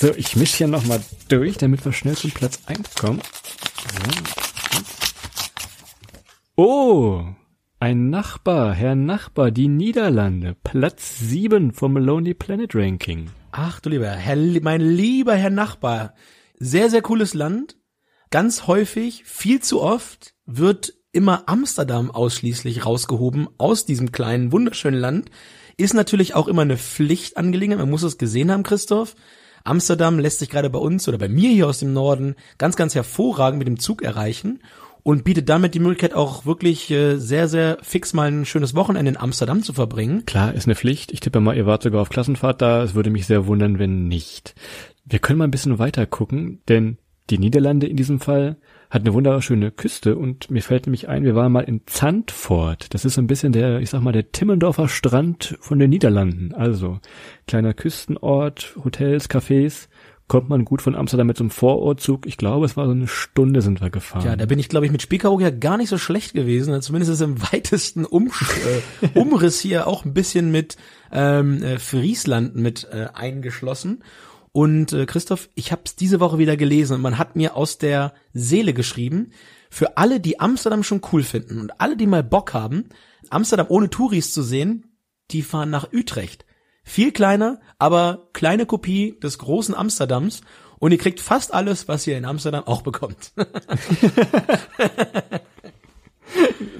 So, 0.00 0.14
ich 0.14 0.36
mische 0.36 0.58
hier 0.58 0.68
nochmal 0.68 1.02
durch, 1.28 1.56
damit 1.56 1.84
wir 1.84 1.92
schnell 1.92 2.14
zum 2.14 2.30
Platz 2.30 2.60
1 2.66 2.94
kommen. 2.94 3.20
Oh, 6.54 7.24
ein 7.80 8.08
Nachbar, 8.08 8.74
Herr 8.74 8.94
Nachbar, 8.94 9.50
die 9.50 9.66
Niederlande. 9.66 10.54
Platz 10.62 11.18
7 11.18 11.72
vom 11.72 11.96
Lonely 11.96 12.34
Planet 12.34 12.76
Ranking. 12.76 13.30
Ach 13.50 13.80
du 13.80 13.90
lieber 13.90 14.08
Herr, 14.08 14.36
mein 14.62 14.82
lieber 14.82 15.34
Herr 15.34 15.50
Nachbar. 15.50 16.14
Sehr, 16.60 16.90
sehr 16.90 17.02
cooles 17.02 17.34
Land. 17.34 17.76
Ganz 18.30 18.68
häufig, 18.68 19.24
viel 19.24 19.60
zu 19.62 19.82
oft 19.82 20.36
wird 20.46 20.94
immer 21.10 21.48
Amsterdam 21.48 22.12
ausschließlich 22.12 22.86
rausgehoben 22.86 23.48
aus 23.58 23.84
diesem 23.84 24.12
kleinen, 24.12 24.52
wunderschönen 24.52 25.00
Land. 25.00 25.32
Ist 25.76 25.94
natürlich 25.94 26.36
auch 26.36 26.46
immer 26.46 26.62
eine 26.62 26.78
Pflichtangelegenheit. 26.78 27.80
Man 27.80 27.90
muss 27.90 28.04
es 28.04 28.16
gesehen 28.16 28.52
haben, 28.52 28.62
Christoph. 28.62 29.16
Amsterdam 29.68 30.18
lässt 30.18 30.38
sich 30.38 30.48
gerade 30.48 30.70
bei 30.70 30.78
uns 30.78 31.08
oder 31.08 31.18
bei 31.18 31.28
mir 31.28 31.50
hier 31.50 31.68
aus 31.68 31.78
dem 31.78 31.92
Norden 31.92 32.34
ganz, 32.56 32.76
ganz 32.76 32.94
hervorragend 32.94 33.58
mit 33.58 33.68
dem 33.68 33.78
Zug 33.78 34.02
erreichen 34.02 34.60
und 35.02 35.24
bietet 35.24 35.48
damit 35.48 35.74
die 35.74 35.80
Möglichkeit 35.80 36.14
auch 36.14 36.44
wirklich 36.44 36.90
äh, 36.90 37.16
sehr, 37.16 37.48
sehr 37.48 37.78
fix 37.82 38.12
mal 38.12 38.30
ein 38.30 38.44
schönes 38.44 38.74
Wochenende 38.74 39.10
in 39.10 39.16
Amsterdam 39.16 39.62
zu 39.62 39.72
verbringen. 39.72 40.26
Klar, 40.26 40.54
ist 40.54 40.66
eine 40.66 40.74
Pflicht. 40.74 41.12
Ich 41.12 41.20
tippe 41.20 41.40
mal, 41.40 41.56
ihr 41.56 41.66
wart 41.66 41.82
sogar 41.82 42.02
auf 42.02 42.08
Klassenfahrt 42.08 42.60
da. 42.60 42.82
Es 42.82 42.94
würde 42.94 43.10
mich 43.10 43.26
sehr 43.26 43.46
wundern, 43.46 43.78
wenn 43.78 44.08
nicht. 44.08 44.54
Wir 45.04 45.18
können 45.18 45.38
mal 45.38 45.44
ein 45.44 45.50
bisschen 45.50 45.78
weiter 45.78 46.06
gucken, 46.06 46.60
denn 46.68 46.98
die 47.30 47.38
Niederlande 47.38 47.86
in 47.86 47.96
diesem 47.96 48.20
Fall 48.20 48.56
hat 48.90 49.02
eine 49.02 49.12
wunderschöne 49.12 49.70
Küste 49.70 50.16
und 50.16 50.50
mir 50.50 50.62
fällt 50.62 50.86
nämlich 50.86 51.08
ein, 51.08 51.24
wir 51.24 51.34
waren 51.34 51.52
mal 51.52 51.60
in 51.60 51.82
Zandvoort. 51.86 52.94
Das 52.94 53.04
ist 53.04 53.14
so 53.14 53.20
ein 53.20 53.26
bisschen 53.26 53.52
der, 53.52 53.80
ich 53.80 53.90
sag 53.90 54.00
mal, 54.00 54.12
der 54.12 54.32
Timmendorfer 54.32 54.88
Strand 54.88 55.58
von 55.60 55.78
den 55.78 55.90
Niederlanden. 55.90 56.54
Also 56.54 56.98
kleiner 57.46 57.74
Küstenort, 57.74 58.74
Hotels, 58.82 59.28
Cafés. 59.28 59.88
Kommt 60.26 60.50
man 60.50 60.66
gut 60.66 60.82
von 60.82 60.94
Amsterdam 60.94 61.26
mit 61.26 61.38
so 61.38 61.44
einem 61.44 61.50
Vorortzug. 61.50 62.26
Ich 62.26 62.36
glaube, 62.36 62.66
es 62.66 62.76
war 62.76 62.84
so 62.84 62.90
eine 62.90 63.08
Stunde 63.08 63.62
sind 63.62 63.80
wir 63.80 63.88
gefahren. 63.88 64.26
Ja, 64.26 64.36
da 64.36 64.44
bin 64.44 64.58
ich, 64.58 64.68
glaube 64.68 64.84
ich, 64.84 64.92
mit 64.92 65.00
Spiekeroog 65.00 65.40
ja 65.40 65.48
gar 65.48 65.78
nicht 65.78 65.88
so 65.88 65.96
schlecht 65.96 66.34
gewesen. 66.34 66.78
Zumindest 66.82 67.12
ist 67.12 67.22
im 67.22 67.40
weitesten 67.52 68.04
um 68.04 68.26
äh, 68.26 69.18
Umriss 69.18 69.58
hier 69.58 69.86
auch 69.86 70.04
ein 70.04 70.12
bisschen 70.12 70.50
mit 70.50 70.76
ähm, 71.12 71.62
äh, 71.62 71.78
Friesland 71.78 72.56
mit 72.56 72.86
äh, 72.92 73.06
eingeschlossen. 73.14 74.02
Und 74.58 74.92
äh, 74.92 75.06
Christoph, 75.06 75.48
ich 75.54 75.70
habe 75.70 75.82
es 75.84 75.94
diese 75.94 76.18
Woche 76.18 76.38
wieder 76.38 76.56
gelesen 76.56 76.94
und 76.94 77.00
man 77.00 77.16
hat 77.16 77.36
mir 77.36 77.54
aus 77.54 77.78
der 77.78 78.12
Seele 78.32 78.74
geschrieben, 78.74 79.30
für 79.70 79.96
alle, 79.96 80.18
die 80.18 80.40
Amsterdam 80.40 80.82
schon 80.82 81.00
cool 81.12 81.22
finden 81.22 81.60
und 81.60 81.80
alle, 81.80 81.96
die 81.96 82.08
mal 82.08 82.24
Bock 82.24 82.54
haben, 82.54 82.88
Amsterdam 83.30 83.66
ohne 83.68 83.88
Touris 83.88 84.34
zu 84.34 84.42
sehen, 84.42 84.96
die 85.30 85.42
fahren 85.42 85.70
nach 85.70 85.92
Utrecht. 85.92 86.44
Viel 86.82 87.12
kleiner, 87.12 87.60
aber 87.78 88.30
kleine 88.32 88.66
Kopie 88.66 89.16
des 89.20 89.38
großen 89.38 89.76
Amsterdams 89.76 90.40
und 90.80 90.90
ihr 90.90 90.98
kriegt 90.98 91.20
fast 91.20 91.54
alles, 91.54 91.86
was 91.86 92.04
ihr 92.08 92.18
in 92.18 92.24
Amsterdam 92.24 92.64
auch 92.66 92.82
bekommt. 92.82 93.30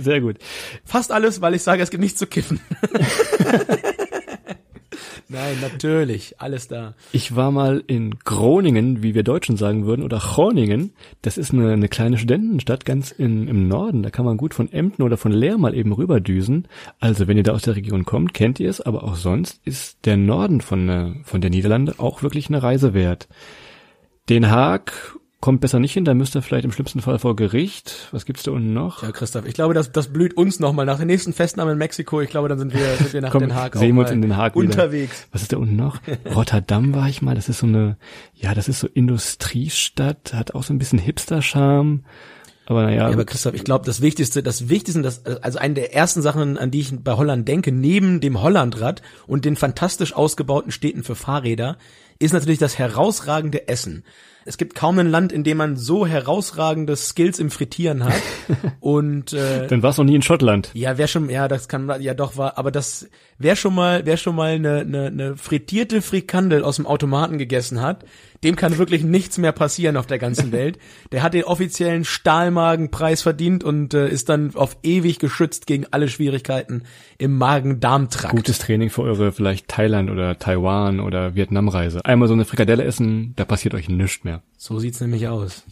Sehr 0.00 0.20
gut. 0.20 0.38
Fast 0.84 1.12
alles, 1.12 1.40
weil 1.40 1.54
ich 1.54 1.62
sage, 1.62 1.80
es 1.80 1.90
gibt 1.90 2.02
nichts 2.02 2.18
zu 2.18 2.26
kiffen. 2.26 2.58
Nein, 5.30 5.58
natürlich, 5.60 6.40
alles 6.40 6.68
da. 6.68 6.94
Ich 7.12 7.36
war 7.36 7.50
mal 7.50 7.84
in 7.86 8.18
Groningen, 8.24 9.02
wie 9.02 9.14
wir 9.14 9.22
Deutschen 9.22 9.58
sagen 9.58 9.84
würden, 9.84 10.02
oder 10.02 10.18
Groningen. 10.18 10.94
Das 11.20 11.36
ist 11.36 11.52
eine, 11.52 11.70
eine 11.70 11.88
kleine 11.88 12.16
Studentenstadt 12.16 12.86
ganz 12.86 13.10
in, 13.10 13.46
im 13.46 13.68
Norden. 13.68 14.02
Da 14.02 14.08
kann 14.08 14.24
man 14.24 14.38
gut 14.38 14.54
von 14.54 14.72
Emden 14.72 15.02
oder 15.02 15.18
von 15.18 15.30
Leer 15.30 15.58
mal 15.58 15.74
eben 15.74 15.92
rüberdüsen. 15.92 16.66
Also 16.98 17.28
wenn 17.28 17.36
ihr 17.36 17.42
da 17.42 17.52
aus 17.52 17.62
der 17.62 17.76
Region 17.76 18.06
kommt, 18.06 18.32
kennt 18.32 18.58
ihr 18.58 18.70
es. 18.70 18.80
Aber 18.80 19.04
auch 19.04 19.16
sonst 19.16 19.60
ist 19.66 20.06
der 20.06 20.16
Norden 20.16 20.62
von, 20.62 20.88
äh, 20.88 21.12
von 21.24 21.42
der 21.42 21.50
Niederlande 21.50 21.96
auch 21.98 22.22
wirklich 22.22 22.48
eine 22.48 22.62
Reise 22.62 22.94
wert. 22.94 23.28
Den 24.30 24.50
Haag 24.50 25.17
kommt 25.40 25.60
besser 25.60 25.78
nicht 25.78 25.92
hin, 25.92 26.04
da 26.04 26.14
müsst 26.14 26.34
ihr 26.34 26.42
vielleicht 26.42 26.64
im 26.64 26.72
schlimmsten 26.72 27.00
Fall 27.00 27.18
vor 27.18 27.36
Gericht. 27.36 28.08
Was 28.10 28.24
gibt's 28.24 28.42
da 28.42 28.50
unten 28.50 28.72
noch? 28.72 29.02
Ja, 29.02 29.12
Christoph, 29.12 29.46
ich 29.46 29.54
glaube, 29.54 29.72
das, 29.72 29.92
das 29.92 30.08
blüht 30.08 30.36
uns 30.36 30.58
nochmal 30.58 30.84
nach 30.84 30.96
der 30.96 31.06
nächsten 31.06 31.32
Festnahme 31.32 31.72
in 31.72 31.78
Mexiko. 31.78 32.20
Ich 32.20 32.30
glaube, 32.30 32.48
dann 32.48 32.58
sind 32.58 32.74
wir, 32.74 32.96
sind 32.96 33.12
wir 33.12 33.20
nach 33.20 33.30
Komm, 33.30 33.42
Den 33.42 33.54
Haag 33.54 33.76
sehen 33.76 33.94
wir 33.94 34.02
uns 34.02 34.10
in 34.10 34.22
Den 34.22 34.36
Haag 34.36 34.56
unterwegs. 34.56 35.22
Wieder. 35.22 35.28
Was 35.32 35.42
ist 35.42 35.52
da 35.52 35.58
unten 35.58 35.76
noch? 35.76 36.00
Rotterdam 36.34 36.94
war 36.94 37.08
ich 37.08 37.22
mal. 37.22 37.36
Das 37.36 37.48
ist 37.48 37.58
so 37.60 37.66
eine, 37.66 37.96
ja, 38.34 38.54
das 38.54 38.68
ist 38.68 38.80
so 38.80 38.88
Industriestadt, 38.88 40.34
hat 40.34 40.54
auch 40.54 40.64
so 40.64 40.74
ein 40.74 40.78
bisschen 40.78 40.98
Hipster-Charme. 40.98 42.04
Aber 42.66 42.82
naja. 42.82 43.08
Ja, 43.08 43.14
aber 43.14 43.24
Christoph, 43.24 43.54
ich 43.54 43.64
glaube, 43.64 43.86
das 43.86 44.02
Wichtigste, 44.02 44.42
das 44.42 44.68
Wichtigste, 44.68 45.00
das, 45.00 45.24
also 45.24 45.58
eine 45.58 45.72
der 45.72 45.94
ersten 45.94 46.20
Sachen, 46.20 46.58
an 46.58 46.70
die 46.70 46.80
ich 46.80 46.92
bei 47.02 47.12
Holland 47.12 47.48
denke, 47.48 47.72
neben 47.72 48.20
dem 48.20 48.42
Hollandrad 48.42 49.00
und 49.26 49.46
den 49.46 49.56
fantastisch 49.56 50.14
ausgebauten 50.14 50.70
Städten 50.70 51.02
für 51.02 51.14
Fahrräder, 51.14 51.78
ist 52.18 52.32
natürlich 52.32 52.58
das 52.58 52.78
herausragende 52.78 53.68
Essen. 53.68 54.04
Es 54.48 54.56
gibt 54.56 54.74
kaum 54.74 54.98
ein 54.98 55.08
Land, 55.08 55.30
in 55.30 55.44
dem 55.44 55.58
man 55.58 55.76
so 55.76 56.06
herausragende 56.06 56.96
Skills 56.96 57.38
im 57.38 57.50
Frittieren 57.50 58.04
hat. 58.04 58.14
Und 58.80 59.34
äh, 59.34 59.66
dann 59.66 59.82
warst 59.82 59.98
du 59.98 60.02
noch 60.02 60.08
nie 60.08 60.16
in 60.16 60.22
Schottland. 60.22 60.70
Ja, 60.72 60.96
wer 60.96 61.06
schon, 61.06 61.28
ja, 61.28 61.48
das 61.48 61.68
kann, 61.68 61.92
ja 62.00 62.14
doch 62.14 62.38
war, 62.38 62.56
aber 62.56 62.70
das, 62.70 63.10
wer 63.36 63.56
schon 63.56 63.74
mal, 63.74 64.06
wer 64.06 64.16
schon 64.16 64.34
mal 64.34 64.54
eine, 64.54 64.80
eine, 64.80 65.06
eine 65.08 65.36
frittierte 65.36 66.00
Frikandel 66.00 66.64
aus 66.64 66.76
dem 66.76 66.86
Automaten 66.86 67.36
gegessen 67.36 67.82
hat, 67.82 68.06
dem 68.42 68.56
kann 68.56 68.78
wirklich 68.78 69.04
nichts 69.04 69.36
mehr 69.36 69.52
passieren 69.52 69.98
auf 69.98 70.06
der 70.06 70.18
ganzen 70.18 70.52
Welt. 70.52 70.78
Der 71.12 71.22
hat 71.22 71.34
den 71.34 71.44
offiziellen 71.44 72.04
Stahlmagenpreis 72.04 73.22
verdient 73.22 73.64
und 73.64 73.94
äh, 73.94 74.08
ist 74.08 74.28
dann 74.28 74.54
auf 74.54 74.78
ewig 74.82 75.18
geschützt 75.18 75.66
gegen 75.66 75.86
alle 75.90 76.08
Schwierigkeiten 76.08 76.84
im 77.18 77.36
Magen-Darm-Trakt. 77.36 78.34
Gutes 78.34 78.60
Training 78.60 78.90
für 78.90 79.02
eure 79.02 79.32
vielleicht 79.32 79.68
Thailand 79.68 80.10
oder 80.10 80.38
Taiwan 80.38 81.00
oder 81.00 81.34
Vietnamreise. 81.34 82.04
Einmal 82.08 82.26
so 82.26 82.32
eine 82.32 82.46
Frikadelle 82.46 82.84
essen, 82.84 83.34
da 83.36 83.44
passiert 83.44 83.74
euch 83.74 83.90
nichts 83.90 84.24
mehr. 84.24 84.42
So 84.56 84.78
sieht's 84.78 84.98
nämlich 85.02 85.28
aus. 85.28 85.62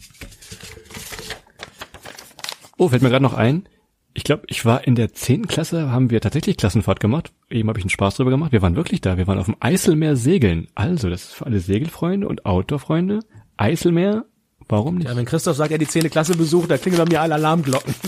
Oh, 2.77 2.89
fällt 2.89 3.01
mir 3.01 3.09
gerade 3.09 3.23
noch 3.23 3.33
ein. 3.33 3.67
Ich 4.13 4.23
glaube, 4.23 4.43
ich 4.45 4.63
war 4.63 4.85
in 4.85 4.93
der 4.93 5.13
zehnten 5.13 5.47
Klasse, 5.47 5.89
haben 5.89 6.11
wir 6.11 6.21
tatsächlich 6.21 6.57
Klassenfahrt 6.57 6.99
gemacht. 6.99 7.33
Eben 7.49 7.69
habe 7.69 7.79
ich 7.79 7.85
einen 7.85 7.89
Spaß 7.89 8.17
drüber 8.17 8.29
gemacht. 8.29 8.51
Wir 8.51 8.61
waren 8.61 8.75
wirklich 8.75 9.01
da. 9.01 9.17
Wir 9.17 9.25
waren 9.25 9.39
auf 9.39 9.47
dem 9.47 9.55
Eiselmeer 9.59 10.15
segeln. 10.15 10.67
Also, 10.75 11.09
das 11.09 11.23
ist 11.23 11.33
für 11.33 11.47
alle 11.47 11.59
Segelfreunde 11.59 12.27
und 12.27 12.45
Outdoorfreunde. 12.45 13.21
Eiselmeer, 13.57 14.25
warum 14.69 14.99
nicht? 14.99 15.09
Ja, 15.09 15.15
wenn 15.15 15.25
Christoph 15.25 15.57
sagt, 15.57 15.71
er 15.71 15.79
die 15.79 15.87
zehnte 15.87 16.11
Klasse 16.11 16.37
besucht, 16.37 16.69
da 16.69 16.77
klingeln 16.77 17.03
bei 17.03 17.09
mir 17.09 17.21
alle 17.21 17.33
Alarmglocken. 17.33 17.95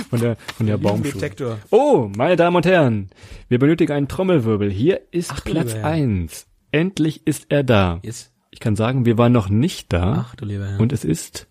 von 0.09 0.19
der, 0.19 0.35
von 0.55 0.65
der 0.65 0.77
Baumschule. 0.77 1.57
Oh, 1.69 2.09
meine 2.15 2.35
Damen 2.35 2.55
und 2.55 2.65
Herren, 2.65 3.09
wir 3.47 3.59
benötigen 3.59 3.91
einen 3.91 4.07
Trommelwirbel. 4.07 4.69
Hier 4.69 5.01
ist 5.11 5.31
Ach, 5.31 5.43
Platz 5.43 5.73
eins. 5.75 6.47
Endlich 6.71 7.25
ist 7.25 7.47
er 7.49 7.63
da. 7.63 7.99
Yes. 8.03 8.31
Ich 8.51 8.59
kann 8.59 8.75
sagen, 8.75 9.05
wir 9.05 9.17
waren 9.17 9.31
noch 9.31 9.49
nicht 9.49 9.93
da. 9.93 10.25
Ach 10.27 10.35
du 10.35 10.45
lieber 10.45 10.67
Herr. 10.67 10.79
Und 10.79 10.91
es 10.91 11.05
ist 11.05 11.47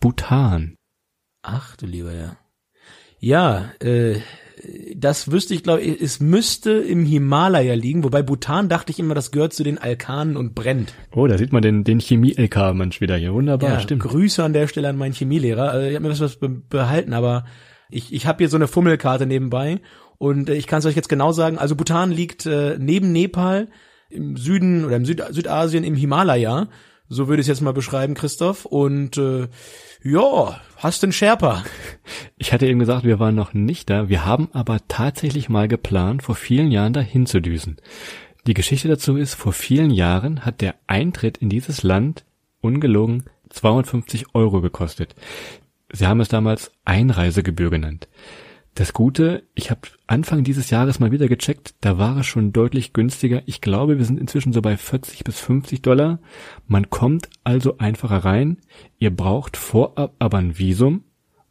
Bhutan. 0.00 0.76
Ach 1.42 1.76
du 1.76 1.86
lieber 1.86 2.12
Herr. 2.12 2.36
Ja, 3.18 3.72
äh, 3.80 4.20
das 4.94 5.30
wüsste 5.30 5.54
ich, 5.54 5.62
glaube 5.62 5.80
ich, 5.80 6.00
es 6.00 6.20
müsste 6.20 6.72
im 6.72 7.04
Himalaya 7.04 7.74
liegen, 7.74 8.04
wobei 8.04 8.22
Bhutan 8.22 8.68
dachte 8.68 8.92
ich 8.92 8.98
immer, 8.98 9.14
das 9.14 9.30
gehört 9.30 9.52
zu 9.52 9.64
den 9.64 9.78
Alkanen 9.78 10.36
und 10.36 10.54
brennt. 10.54 10.94
Oh, 11.12 11.26
da 11.26 11.38
sieht 11.38 11.52
man 11.52 11.62
den, 11.62 11.84
den 11.84 12.00
Chemie-LK-Mensch 12.00 13.00
wieder 13.00 13.16
hier. 13.16 13.32
Wunderbar, 13.32 13.74
ja, 13.74 13.80
stimmt. 13.80 14.02
Grüße 14.02 14.42
an 14.42 14.52
der 14.52 14.68
Stelle 14.68 14.88
an 14.88 14.96
meinen 14.96 15.14
Chemielehrer. 15.14 15.70
Also 15.70 15.86
ich 15.86 15.94
habe 15.94 16.04
mir 16.04 16.10
was, 16.10 16.20
was 16.20 16.36
be 16.36 16.48
behalten, 16.48 17.12
aber 17.12 17.44
ich, 17.90 18.12
ich 18.12 18.26
habe 18.26 18.38
hier 18.38 18.48
so 18.48 18.56
eine 18.56 18.68
Fummelkarte 18.68 19.26
nebenbei 19.26 19.80
und 20.18 20.48
äh, 20.48 20.54
ich 20.54 20.66
kann 20.66 20.78
es 20.80 20.86
euch 20.86 20.96
jetzt 20.96 21.08
genau 21.08 21.32
sagen. 21.32 21.58
Also 21.58 21.76
Bhutan 21.76 22.10
liegt 22.10 22.46
äh, 22.46 22.76
neben 22.78 23.12
Nepal 23.12 23.68
im 24.08 24.36
Süden 24.36 24.84
oder 24.84 24.96
im 24.96 25.04
Süd 25.04 25.22
Südasien 25.30 25.84
im 25.84 25.94
Himalaya. 25.94 26.68
So 27.12 27.28
würde 27.28 27.42
ich 27.42 27.44
es 27.44 27.48
jetzt 27.48 27.60
mal 27.60 27.74
beschreiben, 27.74 28.14
Christoph. 28.14 28.64
Und 28.64 29.18
äh, 29.18 29.48
ja, 30.02 30.60
hast 30.78 31.02
den 31.02 31.12
Sherpa. 31.12 31.62
Ich 32.38 32.54
hatte 32.54 32.66
eben 32.66 32.78
gesagt, 32.78 33.04
wir 33.04 33.18
waren 33.18 33.34
noch 33.34 33.52
nicht 33.52 33.90
da. 33.90 34.08
Wir 34.08 34.24
haben 34.24 34.48
aber 34.54 34.78
tatsächlich 34.88 35.50
mal 35.50 35.68
geplant, 35.68 36.22
vor 36.22 36.36
vielen 36.36 36.70
Jahren 36.70 36.94
dahin 36.94 37.26
zu 37.26 37.40
düsen. 37.40 37.76
Die 38.46 38.54
Geschichte 38.54 38.88
dazu 38.88 39.18
ist, 39.18 39.34
vor 39.34 39.52
vielen 39.52 39.90
Jahren 39.90 40.46
hat 40.46 40.62
der 40.62 40.74
Eintritt 40.86 41.36
in 41.36 41.50
dieses 41.50 41.82
Land 41.82 42.24
ungelogen 42.62 43.24
250 43.50 44.34
Euro 44.34 44.62
gekostet. 44.62 45.14
Sie 45.92 46.06
haben 46.06 46.20
es 46.20 46.28
damals 46.28 46.72
Einreisegebühr 46.86 47.68
genannt. 47.68 48.08
Das 48.74 48.94
Gute, 48.94 49.42
ich 49.54 49.70
habe 49.70 49.82
Anfang 50.06 50.44
dieses 50.44 50.70
Jahres 50.70 50.98
mal 50.98 51.12
wieder 51.12 51.28
gecheckt, 51.28 51.74
da 51.82 51.98
war 51.98 52.16
es 52.16 52.26
schon 52.26 52.54
deutlich 52.54 52.94
günstiger. 52.94 53.42
Ich 53.44 53.60
glaube, 53.60 53.98
wir 53.98 54.04
sind 54.06 54.18
inzwischen 54.18 54.54
so 54.54 54.62
bei 54.62 54.78
40 54.78 55.24
bis 55.24 55.38
50 55.40 55.82
Dollar. 55.82 56.20
Man 56.66 56.88
kommt 56.88 57.28
also 57.44 57.76
einfacher 57.76 58.24
rein. 58.24 58.56
Ihr 58.98 59.14
braucht 59.14 59.58
vorab 59.58 60.14
aber 60.18 60.38
ein 60.38 60.58
Visum. 60.58 61.04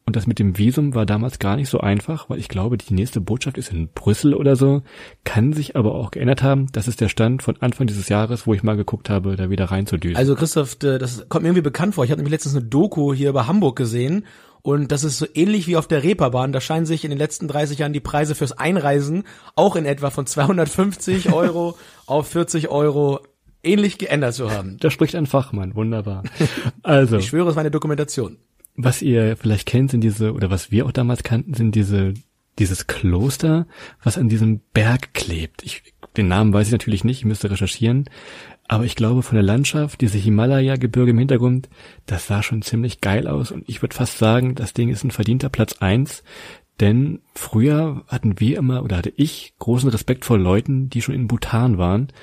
Und 0.04 0.16
das 0.16 0.26
mit 0.26 0.40
dem 0.40 0.58
Visum 0.58 0.96
war 0.96 1.06
damals 1.06 1.38
gar 1.38 1.58
nicht 1.58 1.70
so 1.70 1.80
einfach, 1.80 2.28
weil 2.28 2.40
ich 2.40 2.50
glaube, 2.50 2.76
die 2.76 2.96
nächste 2.96 3.22
Botschaft 3.22 3.60
ist 3.60 3.72
in 3.72 3.90
Brüssel 3.90 4.34
oder 4.34 4.56
so. 4.56 4.82
Kann 5.24 5.54
sich 5.54 5.76
aber 5.76 5.94
auch 5.94 6.10
geändert 6.10 6.42
haben. 6.42 6.72
Das 6.72 6.88
ist 6.88 7.02
der 7.02 7.08
Stand 7.08 7.44
von 7.44 7.56
Anfang 7.62 7.86
dieses 7.86 8.10
Jahres, 8.10 8.48
wo 8.48 8.56
ich 8.56 8.64
mal 8.64 8.76
geguckt 8.76 9.12
habe, 9.12 9.36
da 9.36 9.52
wieder 9.52 9.66
reinzudüsen. 9.66 10.18
Also 10.18 10.34
Christoph, 10.34 10.76
das 10.76 11.30
kommt 11.30 11.44
mir 11.44 11.50
irgendwie 11.50 11.62
bekannt 11.62 11.94
vor. 11.94 12.04
Ich 12.04 12.10
habe 12.10 12.18
nämlich 12.20 12.32
letztens 12.32 12.56
eine 12.56 12.66
Doku 12.66 13.14
hier 13.14 13.30
über 13.30 13.46
Hamburg 13.46 13.76
gesehen 13.76 14.26
und 14.62 14.92
das 14.92 15.04
ist 15.04 15.18
so 15.18 15.26
ähnlich 15.34 15.68
wie 15.68 15.78
auf 15.78 15.88
der 15.88 16.04
Reeperbahn. 16.04 16.52
Da 16.52 16.62
scheinen 16.62 16.86
sich 16.86 17.04
in 17.04 17.10
den 17.10 17.18
letzten 17.18 17.48
30 17.48 17.80
Jahren 17.80 17.94
die 17.94 18.00
Preise 18.00 18.36
fürs 18.36 18.52
Einreisen 18.52 19.24
auch 19.56 19.76
in 19.76 19.86
etwa 19.86 20.10
von 20.10 20.28
250 20.28 21.32
Euro 21.34 21.78
auf 22.06 22.28
40 22.28 22.70
Euro 22.70 23.20
ähnlich 23.64 23.98
geändert 23.98 24.34
zu 24.34 24.52
haben. 24.52 24.78
Da 24.80 24.92
spricht 24.92 25.16
ein 25.16 25.26
Fachmann, 25.26 25.76
wunderbar. 25.76 26.24
Also. 26.84 27.18
ich 27.18 27.28
schwöre, 27.28 27.50
es 27.50 27.56
war 27.56 27.62
eine 27.62 27.72
Dokumentation. 27.72 28.38
Was 28.76 29.02
ihr 29.02 29.36
vielleicht 29.38 29.68
kennt, 29.68 29.92
sind 29.92 30.02
diese, 30.02 30.34
oder 30.34 30.50
was 30.50 30.72
wir 30.72 30.86
auch 30.86 30.92
damals 30.92 31.24
kannten, 31.24 31.54
sind 31.54 31.76
diese, 31.76 32.14
dieses 32.58 32.88
Kloster, 32.88 33.68
was 34.04 34.18
an 34.18 34.30
diesem 34.30 34.62
Berg 34.74 35.14
klebt. 35.14 35.64
Ich, 35.64 35.84
den 36.18 36.28
Namen 36.28 36.54
weiß 36.54 36.68
ich 36.68 36.72
natürlich 36.72 37.04
nicht, 37.04 37.20
ich 37.20 37.26
müsste 37.26 37.52
recherchieren. 37.52 38.06
Aber 38.72 38.86
ich 38.86 38.96
glaube, 38.96 39.22
von 39.22 39.36
der 39.36 39.44
Landschaft, 39.44 40.00
diese 40.00 40.18
Himalaya-Gebirge 40.18 41.12
im 41.12 41.18
Hintergrund, 41.18 41.68
das 42.06 42.28
sah 42.28 42.42
schon 42.42 42.62
ziemlich 42.62 43.02
geil 43.02 43.28
aus. 43.28 43.52
Und 43.52 43.68
ich 43.68 43.82
würde 43.82 43.94
fast 43.94 44.18
sagen, 44.18 44.56
das 44.56 44.72
Ding 44.72 44.88
ist 44.88 45.04
ein 45.04 45.12
verdienter 45.12 45.50
Platz 45.50 45.82
eins. 45.82 46.24
Denn 46.80 47.20
früher 47.36 48.04
hatten 48.08 48.40
wir 48.40 48.58
immer, 48.58 48.82
oder 48.82 48.96
hatte 48.96 49.12
ich, 49.14 49.56
großen 49.60 49.90
Respekt 49.90 50.24
vor 50.24 50.38
Leuten, 50.38 50.90
die 50.90 51.02
schon 51.02 51.16
in 51.16 51.28
Bhutan 51.28 51.80
waren. 51.80 52.14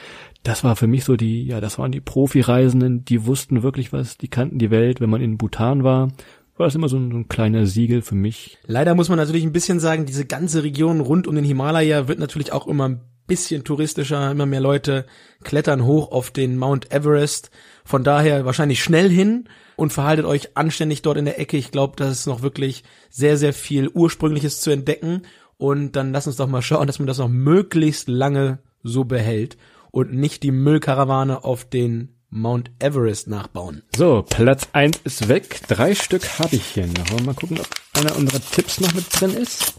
Das 0.42 0.64
war 0.64 0.74
für 0.74 0.86
mich 0.86 1.04
so 1.04 1.16
die, 1.16 1.44
ja, 1.44 1.60
das 1.60 1.78
waren 1.78 1.92
die 1.92 2.00
Profireisenden, 2.00 3.04
die 3.04 3.26
wussten 3.26 3.62
wirklich 3.62 3.92
was, 3.92 4.16
die 4.16 4.28
kannten 4.28 4.58
die 4.58 4.70
Welt. 4.70 5.02
Wenn 5.02 5.10
man 5.10 5.20
in 5.20 5.36
Bhutan 5.36 5.84
war, 5.84 6.08
war 6.56 6.66
das 6.66 6.74
immer 6.74 6.88
so 6.88 6.96
ein, 6.96 7.10
so 7.10 7.18
ein 7.18 7.28
kleiner 7.28 7.66
Siegel 7.66 8.00
für 8.00 8.14
mich. 8.14 8.56
Leider 8.66 8.94
muss 8.94 9.10
man 9.10 9.18
natürlich 9.18 9.44
ein 9.44 9.52
bisschen 9.52 9.80
sagen, 9.80 10.06
diese 10.06 10.24
ganze 10.24 10.62
Region 10.62 11.00
rund 11.00 11.26
um 11.26 11.34
den 11.34 11.44
Himalaya 11.44 12.08
wird 12.08 12.18
natürlich 12.18 12.54
auch 12.54 12.66
immer 12.66 12.88
ein 12.88 13.00
bisschen 13.28 13.62
touristischer, 13.62 14.32
immer 14.32 14.46
mehr 14.46 14.60
Leute 14.60 15.06
klettern 15.44 15.84
hoch 15.84 16.10
auf 16.10 16.32
den 16.32 16.56
Mount 16.58 16.90
Everest. 16.92 17.52
Von 17.84 18.02
daher 18.02 18.44
wahrscheinlich 18.44 18.82
schnell 18.82 19.08
hin 19.08 19.48
und 19.76 19.92
verhaltet 19.92 20.26
euch 20.26 20.56
anständig 20.56 21.02
dort 21.02 21.18
in 21.18 21.26
der 21.26 21.38
Ecke. 21.38 21.56
Ich 21.56 21.70
glaube, 21.70 21.94
da 21.96 22.10
ist 22.10 22.26
noch 22.26 22.42
wirklich 22.42 22.82
sehr, 23.10 23.36
sehr 23.36 23.52
viel 23.52 23.88
Ursprüngliches 23.88 24.60
zu 24.60 24.70
entdecken. 24.70 25.22
Und 25.56 25.92
dann 25.92 26.12
lass 26.12 26.26
uns 26.26 26.36
doch 26.36 26.48
mal 26.48 26.62
schauen, 26.62 26.88
dass 26.88 26.98
man 26.98 27.06
das 27.06 27.18
noch 27.18 27.28
möglichst 27.28 28.08
lange 28.08 28.58
so 28.82 29.04
behält 29.04 29.56
und 29.90 30.12
nicht 30.12 30.42
die 30.42 30.50
Müllkarawane 30.50 31.44
auf 31.44 31.64
den 31.64 32.16
Mount 32.30 32.70
Everest 32.78 33.28
nachbauen. 33.28 33.82
So, 33.96 34.24
Platz 34.28 34.68
eins 34.72 35.00
ist 35.04 35.28
weg. 35.28 35.60
Drei 35.68 35.94
Stück 35.94 36.38
habe 36.38 36.56
ich 36.56 36.64
hier 36.64 36.86
noch. 36.86 37.20
Mal 37.24 37.34
gucken, 37.34 37.58
ob 37.58 37.68
einer 37.94 38.16
unserer 38.16 38.40
Tipps 38.40 38.80
noch 38.80 38.92
mit 38.94 39.06
drin 39.10 39.34
ist. 39.34 39.74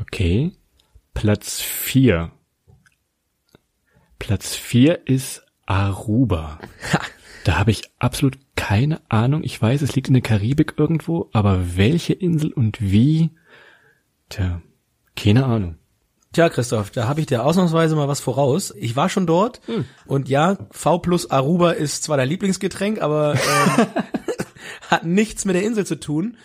Okay. 0.00 0.52
Platz 1.14 1.60
vier. 1.60 2.32
Platz 4.18 4.54
vier 4.54 5.06
ist 5.06 5.44
Aruba. 5.66 6.58
Da 7.44 7.58
habe 7.58 7.70
ich 7.70 7.90
absolut 7.98 8.38
keine 8.56 9.00
Ahnung. 9.10 9.42
Ich 9.44 9.60
weiß, 9.60 9.82
es 9.82 9.94
liegt 9.94 10.08
in 10.08 10.14
der 10.14 10.22
Karibik 10.22 10.74
irgendwo, 10.76 11.28
aber 11.32 11.76
welche 11.76 12.12
Insel 12.12 12.52
und 12.52 12.80
wie? 12.80 13.30
Tja, 14.28 14.62
keine 15.16 15.44
Ahnung. 15.44 15.76
Tja, 16.32 16.48
Christoph, 16.48 16.90
da 16.90 17.06
habe 17.06 17.20
ich 17.20 17.26
dir 17.26 17.44
ausnahmsweise 17.44 17.94
mal 17.94 18.08
was 18.08 18.20
voraus. 18.20 18.74
Ich 18.76 18.96
war 18.96 19.08
schon 19.08 19.26
dort 19.26 19.60
hm. 19.66 19.84
und 20.06 20.28
ja, 20.28 20.56
V 20.70 20.98
plus 20.98 21.30
Aruba 21.30 21.72
ist 21.72 22.02
zwar 22.02 22.16
dein 22.16 22.28
Lieblingsgetränk, 22.28 23.00
aber 23.00 23.34
ähm, 23.34 23.86
hat 24.90 25.04
nichts 25.04 25.44
mit 25.44 25.54
der 25.54 25.62
Insel 25.62 25.86
zu 25.86 26.00
tun. 26.00 26.36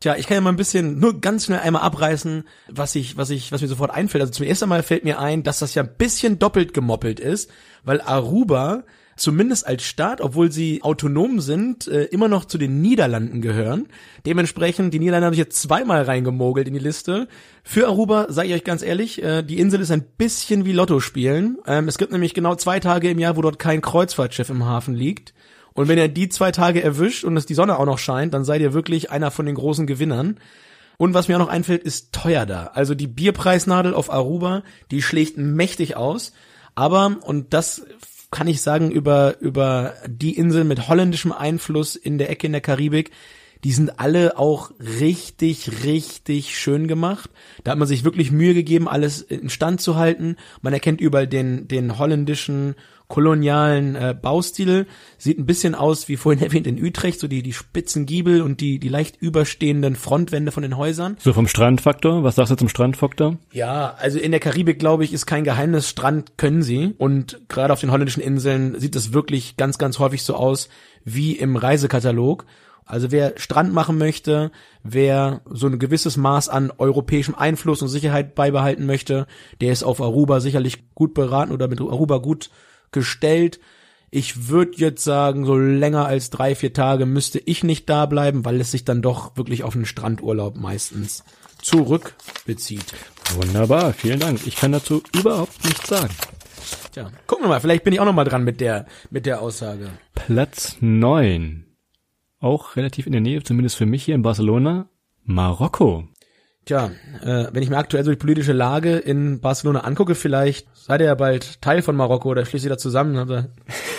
Tja, 0.00 0.14
ich 0.16 0.26
kann 0.26 0.36
ja 0.36 0.40
mal 0.40 0.50
ein 0.50 0.56
bisschen 0.56 1.00
nur 1.00 1.20
ganz 1.20 1.46
schnell 1.46 1.58
einmal 1.58 1.82
abreißen, 1.82 2.44
was 2.68 2.94
ich, 2.94 3.16
was 3.16 3.30
ich, 3.30 3.50
was 3.50 3.62
mir 3.62 3.68
sofort 3.68 3.90
einfällt. 3.90 4.22
Also 4.22 4.32
zuerst 4.32 4.62
einmal 4.62 4.84
fällt 4.84 5.04
mir 5.04 5.18
ein, 5.18 5.42
dass 5.42 5.58
das 5.58 5.74
ja 5.74 5.82
ein 5.82 5.94
bisschen 5.98 6.38
doppelt 6.38 6.72
gemoppelt 6.72 7.18
ist, 7.18 7.50
weil 7.84 8.00
Aruba 8.00 8.84
zumindest 9.18 9.66
als 9.66 9.82
Staat, 9.82 10.20
obwohl 10.20 10.50
sie 10.50 10.82
autonom 10.82 11.40
sind, 11.40 11.88
äh, 11.88 12.04
immer 12.04 12.28
noch 12.28 12.44
zu 12.44 12.56
den 12.56 12.80
Niederlanden 12.80 13.40
gehören. 13.42 13.88
Dementsprechend, 14.24 14.94
die 14.94 14.98
Niederlande 14.98 15.26
habe 15.26 15.34
ich 15.34 15.40
jetzt 15.40 15.60
zweimal 15.60 16.02
reingemogelt 16.02 16.68
in 16.68 16.74
die 16.74 16.80
Liste. 16.80 17.28
Für 17.62 17.88
Aruba, 17.88 18.26
sage 18.30 18.48
ich 18.48 18.54
euch 18.54 18.64
ganz 18.64 18.82
ehrlich, 18.82 19.22
äh, 19.22 19.42
die 19.42 19.58
Insel 19.58 19.80
ist 19.80 19.90
ein 19.90 20.04
bisschen 20.16 20.64
wie 20.64 20.72
Lotto 20.72 21.00
spielen. 21.00 21.58
Ähm, 21.66 21.88
es 21.88 21.98
gibt 21.98 22.12
nämlich 22.12 22.34
genau 22.34 22.54
zwei 22.54 22.80
Tage 22.80 23.10
im 23.10 23.18
Jahr, 23.18 23.36
wo 23.36 23.42
dort 23.42 23.58
kein 23.58 23.80
Kreuzfahrtschiff 23.80 24.50
im 24.50 24.64
Hafen 24.64 24.94
liegt. 24.94 25.34
Und 25.78 25.86
wenn 25.86 25.96
ihr 25.96 26.08
die 26.08 26.28
zwei 26.28 26.50
Tage 26.50 26.82
erwischt 26.82 27.22
und 27.22 27.36
es 27.36 27.46
die 27.46 27.54
Sonne 27.54 27.78
auch 27.78 27.86
noch 27.86 28.00
scheint, 28.00 28.34
dann 28.34 28.44
seid 28.44 28.60
ihr 28.60 28.74
wirklich 28.74 29.12
einer 29.12 29.30
von 29.30 29.46
den 29.46 29.54
großen 29.54 29.86
Gewinnern. 29.86 30.40
Und 30.96 31.14
was 31.14 31.28
mir 31.28 31.36
auch 31.36 31.42
noch 31.42 31.48
einfällt, 31.48 31.84
ist 31.84 32.12
teuer 32.12 32.46
da. 32.46 32.72
Also 32.74 32.96
die 32.96 33.06
Bierpreisnadel 33.06 33.94
auf 33.94 34.12
Aruba, 34.12 34.64
die 34.90 35.02
schlägt 35.02 35.38
mächtig 35.38 35.94
aus. 35.94 36.32
Aber, 36.74 37.18
und 37.22 37.54
das 37.54 37.86
kann 38.32 38.48
ich 38.48 38.60
sagen 38.60 38.90
über, 38.90 39.38
über 39.38 39.94
die 40.08 40.36
Inseln 40.36 40.66
mit 40.66 40.88
holländischem 40.88 41.30
Einfluss 41.30 41.94
in 41.94 42.18
der 42.18 42.28
Ecke 42.28 42.48
in 42.48 42.54
der 42.54 42.60
Karibik, 42.60 43.12
die 43.62 43.70
sind 43.70 44.00
alle 44.00 44.36
auch 44.36 44.72
richtig, 44.80 45.84
richtig 45.84 46.58
schön 46.58 46.88
gemacht. 46.88 47.30
Da 47.62 47.70
hat 47.70 47.78
man 47.78 47.86
sich 47.86 48.02
wirklich 48.02 48.32
Mühe 48.32 48.54
gegeben, 48.54 48.88
alles 48.88 49.20
in 49.22 49.48
Stand 49.48 49.80
zu 49.80 49.94
halten. 49.94 50.34
Man 50.60 50.72
erkennt 50.72 51.00
überall 51.00 51.28
den, 51.28 51.68
den 51.68 52.00
holländischen 52.00 52.74
kolonialen 53.08 53.96
äh, 53.96 54.14
Baustil. 54.20 54.86
Sieht 55.16 55.38
ein 55.38 55.46
bisschen 55.46 55.74
aus, 55.74 56.08
wie 56.08 56.16
vorhin 56.16 56.42
erwähnt, 56.44 56.66
in 56.66 56.82
Utrecht, 56.82 57.18
so 57.20 57.26
die, 57.26 57.42
die 57.42 57.52
spitzen 57.52 58.06
Giebel 58.06 58.42
und 58.42 58.60
die, 58.60 58.78
die 58.78 58.88
leicht 58.88 59.16
überstehenden 59.20 59.96
Frontwände 59.96 60.52
von 60.52 60.62
den 60.62 60.76
Häusern. 60.76 61.16
So 61.18 61.32
vom 61.32 61.48
Strandfaktor? 61.48 62.22
Was 62.22 62.36
sagst 62.36 62.52
du 62.52 62.56
zum 62.56 62.68
Strandfaktor? 62.68 63.38
Ja, 63.52 63.94
also 63.98 64.18
in 64.18 64.30
der 64.30 64.40
Karibik, 64.40 64.78
glaube 64.78 65.04
ich, 65.04 65.12
ist 65.12 65.26
kein 65.26 65.44
Geheimnis. 65.44 65.88
Strand 65.88 66.36
können 66.36 66.62
sie. 66.62 66.94
Und 66.98 67.40
gerade 67.48 67.72
auf 67.72 67.80
den 67.80 67.90
holländischen 67.90 68.22
Inseln 68.22 68.78
sieht 68.78 68.94
es 68.94 69.12
wirklich 69.12 69.56
ganz, 69.56 69.78
ganz 69.78 69.98
häufig 69.98 70.22
so 70.22 70.34
aus 70.34 70.68
wie 71.04 71.32
im 71.32 71.56
Reisekatalog. 71.56 72.44
Also 72.88 73.10
wer 73.10 73.34
Strand 73.36 73.74
machen 73.74 73.98
möchte, 73.98 74.50
wer 74.82 75.42
so 75.44 75.66
ein 75.66 75.78
gewisses 75.78 76.16
Maß 76.16 76.48
an 76.48 76.72
europäischem 76.76 77.34
Einfluss 77.34 77.82
und 77.82 77.88
Sicherheit 77.88 78.34
beibehalten 78.34 78.86
möchte, 78.86 79.26
der 79.60 79.72
ist 79.72 79.82
auf 79.82 80.00
Aruba 80.00 80.40
sicherlich 80.40 80.94
gut 80.94 81.12
beraten 81.12 81.52
oder 81.52 81.68
mit 81.68 81.80
Aruba 81.82 82.16
gut 82.16 82.48
gestellt. 82.92 83.60
Ich 84.10 84.48
würde 84.48 84.72
jetzt 84.76 85.04
sagen, 85.04 85.44
so 85.44 85.56
länger 85.56 86.06
als 86.06 86.30
drei, 86.30 86.54
vier 86.54 86.72
Tage 86.72 87.04
müsste 87.04 87.38
ich 87.38 87.62
nicht 87.62 87.88
da 87.90 88.06
bleiben, 88.06 88.44
weil 88.44 88.60
es 88.60 88.70
sich 88.70 88.84
dann 88.84 89.02
doch 89.02 89.36
wirklich 89.36 89.64
auf 89.64 89.74
einen 89.74 89.84
Strandurlaub 89.84 90.56
meistens 90.56 91.24
zurückbezieht. 91.60 92.94
Wunderbar, 93.34 93.92
vielen 93.92 94.20
Dank. 94.20 94.46
Ich 94.46 94.56
kann 94.56 94.72
dazu 94.72 95.02
überhaupt 95.14 95.62
nichts 95.64 95.88
sagen. 95.88 96.14
Tja, 96.92 97.10
gucken 97.26 97.44
wir 97.44 97.48
mal, 97.48 97.60
vielleicht 97.60 97.84
bin 97.84 97.92
ich 97.92 98.00
auch 98.00 98.04
noch 98.06 98.14
mal 98.14 98.24
dran 98.24 98.44
mit 98.44 98.60
der, 98.60 98.86
mit 99.10 99.26
der 99.26 99.42
Aussage. 99.42 99.90
Platz 100.14 100.76
neun, 100.80 101.64
Auch 102.40 102.76
relativ 102.76 103.06
in 103.06 103.12
der 103.12 103.20
Nähe, 103.20 103.42
zumindest 103.42 103.76
für 103.76 103.86
mich 103.86 104.04
hier 104.04 104.14
in 104.14 104.22
Barcelona. 104.22 104.88
Marokko. 105.24 106.08
Tja, 106.68 106.90
äh, 107.22 107.46
wenn 107.50 107.62
ich 107.62 107.70
mir 107.70 107.78
aktuell 107.78 108.04
so 108.04 108.10
die 108.10 108.18
politische 108.18 108.52
Lage 108.52 108.98
in 108.98 109.40
Barcelona 109.40 109.84
angucke, 109.84 110.14
vielleicht 110.14 110.68
seid 110.74 111.00
ihr 111.00 111.06
ja 111.06 111.14
bald 111.14 111.62
Teil 111.62 111.80
von 111.80 111.96
Marokko 111.96 112.28
oder 112.28 112.44
schließt 112.44 112.66
ihr 112.66 112.68
da 112.68 112.76
zusammen. 112.76 113.16
Also, 113.16 113.48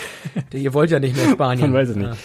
ihr 0.54 0.72
wollt 0.76 0.92
ja 0.92 1.00
nicht 1.00 1.18
mehr 1.18 1.32
Spanien. 1.32 1.72
Man 1.72 1.74
weiß 1.74 1.90
es 1.90 1.96
nicht. 1.96 2.10
Ja. 2.10 2.16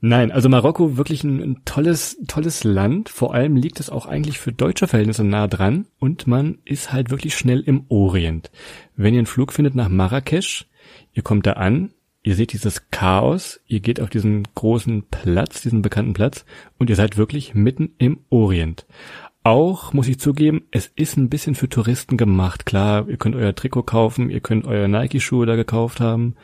Nein, 0.00 0.32
also 0.32 0.48
Marokko 0.48 0.96
wirklich 0.96 1.22
ein, 1.22 1.40
ein, 1.40 1.62
tolles, 1.64 2.18
tolles 2.26 2.64
Land. 2.64 3.10
Vor 3.10 3.32
allem 3.32 3.54
liegt 3.54 3.78
es 3.78 3.90
auch 3.90 4.06
eigentlich 4.06 4.40
für 4.40 4.50
deutsche 4.50 4.88
Verhältnisse 4.88 5.22
nah 5.22 5.46
dran 5.46 5.86
und 6.00 6.26
man 6.26 6.58
ist 6.64 6.92
halt 6.92 7.10
wirklich 7.10 7.36
schnell 7.36 7.60
im 7.60 7.84
Orient. 7.88 8.50
Wenn 8.96 9.14
ihr 9.14 9.20
einen 9.20 9.26
Flug 9.26 9.52
findet 9.52 9.76
nach 9.76 9.88
Marrakesch, 9.88 10.66
ihr 11.12 11.22
kommt 11.22 11.46
da 11.46 11.52
an, 11.52 11.92
ihr 12.24 12.34
seht 12.34 12.52
dieses 12.52 12.90
Chaos, 12.90 13.60
ihr 13.68 13.78
geht 13.78 14.00
auf 14.00 14.10
diesen 14.10 14.48
großen 14.56 15.04
Platz, 15.12 15.62
diesen 15.62 15.80
bekannten 15.80 16.12
Platz 16.12 16.44
und 16.76 16.90
ihr 16.90 16.96
seid 16.96 17.16
wirklich 17.16 17.54
mitten 17.54 17.94
im 17.98 18.18
Orient. 18.30 18.84
Auch, 19.44 19.92
muss 19.92 20.08
ich 20.08 20.20
zugeben, 20.20 20.62
es 20.70 20.86
ist 20.86 21.16
ein 21.16 21.28
bisschen 21.28 21.54
für 21.54 21.68
Touristen 21.68 22.16
gemacht. 22.16 22.66
Klar, 22.66 23.08
ihr 23.08 23.16
könnt 23.16 23.34
euer 23.34 23.54
Trikot 23.54 23.82
kaufen, 23.84 24.30
ihr 24.30 24.40
könnt 24.40 24.66
eure 24.66 24.88
Nike-Schuhe 24.88 25.46
da 25.46 25.56
gekauft 25.56 26.00
haben. 26.00 26.36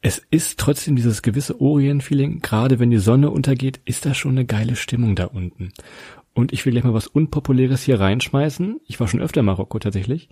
Es 0.00 0.18
ist 0.30 0.60
trotzdem 0.60 0.94
dieses 0.96 1.22
gewisse 1.22 1.60
Orient-Feeling. 1.60 2.40
Gerade 2.40 2.78
wenn 2.78 2.90
die 2.90 2.98
Sonne 2.98 3.30
untergeht, 3.30 3.80
ist 3.84 4.06
da 4.06 4.14
schon 4.14 4.32
eine 4.32 4.44
geile 4.44 4.76
Stimmung 4.76 5.16
da 5.16 5.24
unten. 5.24 5.72
Und 6.34 6.52
ich 6.52 6.64
will 6.64 6.72
gleich 6.72 6.84
mal 6.84 6.94
was 6.94 7.08
Unpopuläres 7.08 7.82
hier 7.82 7.98
reinschmeißen. 7.98 8.80
Ich 8.86 9.00
war 9.00 9.08
schon 9.08 9.20
öfter 9.20 9.40
in 9.40 9.46
Marokko 9.46 9.78
tatsächlich. 9.80 10.28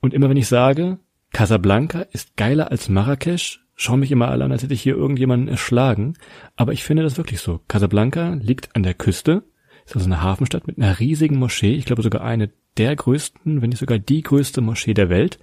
Und 0.00 0.14
immer 0.14 0.30
wenn 0.30 0.36
ich 0.38 0.48
sage, 0.48 0.98
Casablanca 1.32 2.02
ist 2.12 2.36
geiler 2.36 2.70
als 2.70 2.88
Marrakesch, 2.88 3.60
schauen 3.74 4.00
mich 4.00 4.12
immer 4.12 4.28
alle 4.28 4.44
an, 4.44 4.52
als 4.52 4.62
hätte 4.62 4.72
ich 4.72 4.80
hier 4.80 4.96
irgendjemanden 4.96 5.48
erschlagen. 5.48 6.14
Aber 6.56 6.72
ich 6.72 6.84
finde 6.84 7.02
das 7.02 7.18
wirklich 7.18 7.40
so. 7.40 7.60
Casablanca 7.68 8.34
liegt 8.40 8.74
an 8.74 8.82
der 8.82 8.94
Küste, 8.94 9.42
ist 9.86 9.96
also 9.96 10.06
eine 10.06 10.22
Hafenstadt 10.22 10.66
mit 10.66 10.78
einer 10.78 10.98
riesigen 10.98 11.38
Moschee. 11.38 11.74
Ich 11.74 11.84
glaube 11.84 12.02
sogar 12.02 12.22
eine 12.22 12.50
der 12.76 12.94
größten, 12.94 13.62
wenn 13.62 13.70
nicht 13.70 13.78
sogar 13.78 13.98
die 13.98 14.22
größte 14.22 14.60
Moschee 14.60 14.94
der 14.94 15.08
Welt. 15.08 15.38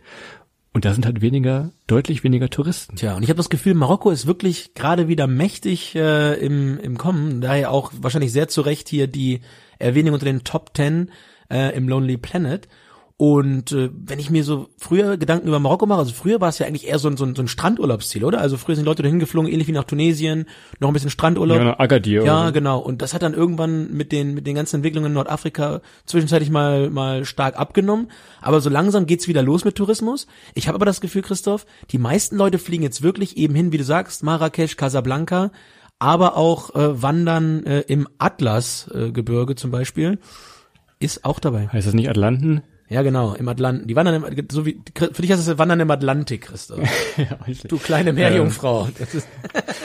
Und 0.74 0.86
da 0.86 0.94
sind 0.94 1.06
halt 1.06 1.22
weniger, 1.22 1.72
deutlich 1.86 2.24
weniger 2.24 2.50
Touristen. 2.50 2.96
Tja, 2.96 3.16
und 3.16 3.24
ich 3.24 3.30
habe 3.30 3.38
das 3.38 3.50
Gefühl, 3.50 3.76
Marokko 3.76 4.10
ist 4.10 4.26
wirklich 4.26 4.74
gerade 4.74 5.08
wieder 5.08 5.28
mächtig 5.28 5.96
äh, 5.96 6.34
im, 6.34 6.80
im 6.80 6.98
Kommen. 6.98 7.42
Daher 7.42 7.72
auch 7.72 7.92
wahrscheinlich 7.96 8.32
sehr 8.32 8.48
zu 8.48 8.62
Recht 8.62 8.90
hier 8.90 9.08
die 9.08 9.42
Erwähnung 9.78 10.14
unter 10.14 10.26
den 10.26 10.44
Top 10.44 10.74
Ten 10.74 11.12
äh, 11.50 11.76
im 11.76 11.88
Lonely 11.88 12.18
Planet. 12.18 12.68
Und 13.16 13.72
äh, 13.72 13.90
wenn 13.94 14.18
ich 14.18 14.32
mir 14.32 14.44
so 14.44 14.70
früher 14.78 15.18
Gedanken 15.18 15.48
über 15.48 15.60
Marokko 15.60 15.86
mache, 15.86 16.00
also 16.00 16.14
früher 16.14 16.42
war 16.42 16.50
es 16.50 16.58
ja 16.58 16.66
eigentlich 16.66 16.88
eher 16.88 16.98
so 16.98 17.08
ein, 17.08 17.16
so 17.16 17.26
ein, 17.26 17.36
so 17.36 17.44
ein 17.44 17.48
Strandurlaubsziel, 17.48 18.24
oder? 18.24 18.42
Also 18.42 18.58
früher 18.58 18.76
sind 18.76 18.86
Leute 18.86 19.04
dahin 19.04 19.20
geflogen, 19.20 19.52
ähnlich 19.52 19.68
wie 19.68 19.72
nach 19.72 19.84
Tunesien, 19.84 20.46
noch 20.80 20.90
ein 20.90 20.94
bisschen 20.94 21.12
Strandurlaub. 21.12 21.58
Ja, 21.58 21.64
nach 21.64 21.80
Agadir. 21.80 22.26
Ja, 22.26 22.42
oder 22.42 22.52
genau. 22.52 22.80
Und 22.80 23.04
das 23.04 23.14
hat 23.14 23.22
dann 23.22 23.36
irgendwann 23.36 23.94
mit 23.94 24.12
den 24.12 24.34
mit 24.34 24.48
den 24.48 24.56
ganzen 24.56 24.78
Entwicklungen 24.78 25.08
in 25.08 25.14
Nordafrika 25.14 25.82
zwischenzeitlich 26.06 26.50
mal 26.50 26.90
mal 26.90 27.24
stark 27.24 27.58
abgenommen. 27.58 28.10
Aber 28.42 28.62
so 28.62 28.70
langsam 28.70 29.06
geht's 29.06 29.28
wieder 29.28 29.44
los 29.44 29.64
mit 29.64 29.76
Tourismus. 29.76 30.26
Ich 30.56 30.68
habe 30.68 30.76
aber 30.76 30.86
das 30.86 31.00
Gefühl, 31.00 31.22
Christoph, 31.22 31.68
die 31.92 32.00
meisten 32.00 32.36
Leute 32.36 32.58
fliegen 32.58 32.84
jetzt 32.84 33.04
wirklich 33.04 33.38
eben 33.38 33.54
hin, 33.54 33.72
wie 33.72 33.78
du 33.78 33.84
sagst, 33.84 34.24
Marrakesch, 34.24 34.76
Casablanca, 34.76 35.52
aber 36.00 36.36
auch 36.36 36.74
äh, 36.76 37.02
wandern 37.02 37.64
äh, 37.66 37.82
im 37.82 38.08
Atlasgebirge 38.18 39.08
äh, 39.08 39.12
Gebirge 39.12 39.56
zum 39.56 39.70
Beispiel 39.70 40.18
ist 41.00 41.26
auch 41.26 41.40
dabei. 41.40 41.68
Heißt 41.68 41.88
das 41.88 41.94
nicht 41.94 42.10
Atlanten? 42.10 42.64
Ja, 42.90 43.02
genau, 43.02 43.34
im 43.34 43.48
Atlanten. 43.48 43.88
Die 43.88 43.96
wandern 43.96 44.24
im, 44.24 44.48
so 44.52 44.66
wie, 44.66 44.80
für 44.96 45.22
dich 45.22 45.32
heißt 45.32 45.48
es 45.48 45.58
Wandern 45.58 45.80
im 45.80 45.92
Atlantik, 45.92 46.42
Christoph. 46.44 46.80
ja, 47.18 47.38
Du 47.68 47.78
kleine 47.78 48.14
Meerjungfrau. 48.14 48.88
Ist, 49.00 49.28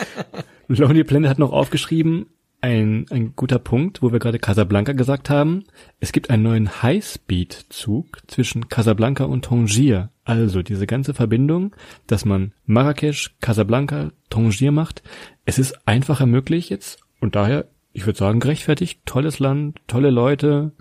Lonely 0.69 1.05
Planet 1.05 1.31
hat 1.31 1.39
noch 1.39 1.53
aufgeschrieben, 1.53 2.27
ein, 2.61 3.07
ein 3.11 3.35
guter 3.37 3.59
Punkt, 3.59 4.03
wo 4.03 4.13
wir 4.13 4.19
gerade 4.19 4.39
Casablanca 4.39 4.93
gesagt 4.93 5.31
haben. 5.31 5.65
Es 6.01 6.13
gibt 6.13 6.31
einen 6.31 6.43
neuen 6.43 6.83
Highspeed-Zug 6.83 8.19
zwischen 8.27 8.69
Casablanca 8.69 9.25
und 9.25 9.45
Tangier. 9.45 10.11
Also 10.25 10.63
diese 10.63 10.87
ganze 10.87 11.15
Verbindung, 11.15 11.75
dass 12.07 12.25
man 12.25 12.53
Marrakesch, 12.67 13.37
Casablanca, 13.41 14.11
Tangier 14.29 14.73
macht. 14.73 15.03
Es 15.45 15.59
ist 15.59 15.87
einfacher 15.87 16.27
möglich 16.27 16.69
jetzt 16.69 17.01
und 17.21 17.37
daher, 17.37 17.67
ich 17.93 18.07
würde 18.07 18.19
sagen, 18.19 18.41
gerechtfertigt. 18.41 19.01
Tolles 19.07 19.39
Land, 19.39 19.79
tolle 19.87 20.11
Leute 20.11 20.73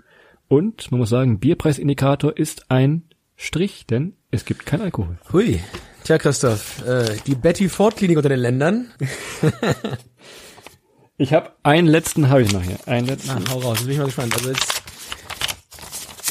und 0.48 0.90
man 0.90 1.00
muss 1.00 1.10
sagen, 1.10 1.38
Bierpreisindikator 1.38 2.36
ist 2.36 2.70
ein 2.70 3.04
Strich, 3.36 3.86
denn 3.86 4.14
es 4.30 4.44
gibt 4.44 4.66
kein 4.66 4.80
Alkohol. 4.80 5.18
hui. 5.32 5.60
Tja, 6.04 6.18
Christoph, 6.18 6.84
äh, 6.86 7.16
die 7.26 7.34
Betty 7.34 7.68
Ford 7.68 7.96
Klinik 7.96 8.16
unter 8.16 8.28
den 8.30 8.40
Ländern. 8.40 8.90
Ich 11.20 11.32
habe 11.32 11.50
einen 11.64 11.88
letzten, 11.88 12.28
habe 12.28 12.42
ich 12.42 12.52
noch 12.52 12.62
hier. 12.62 12.78
Einen 12.86 13.08
letzten. 13.08 13.42
Na, 13.44 13.50
hau 13.50 13.58
raus, 13.58 13.82
bin 13.82 13.90
ich 13.90 13.98
mal 13.98 14.04
gespannt. 14.04 14.34
Also 14.36 14.50
jetzt, 14.50 14.82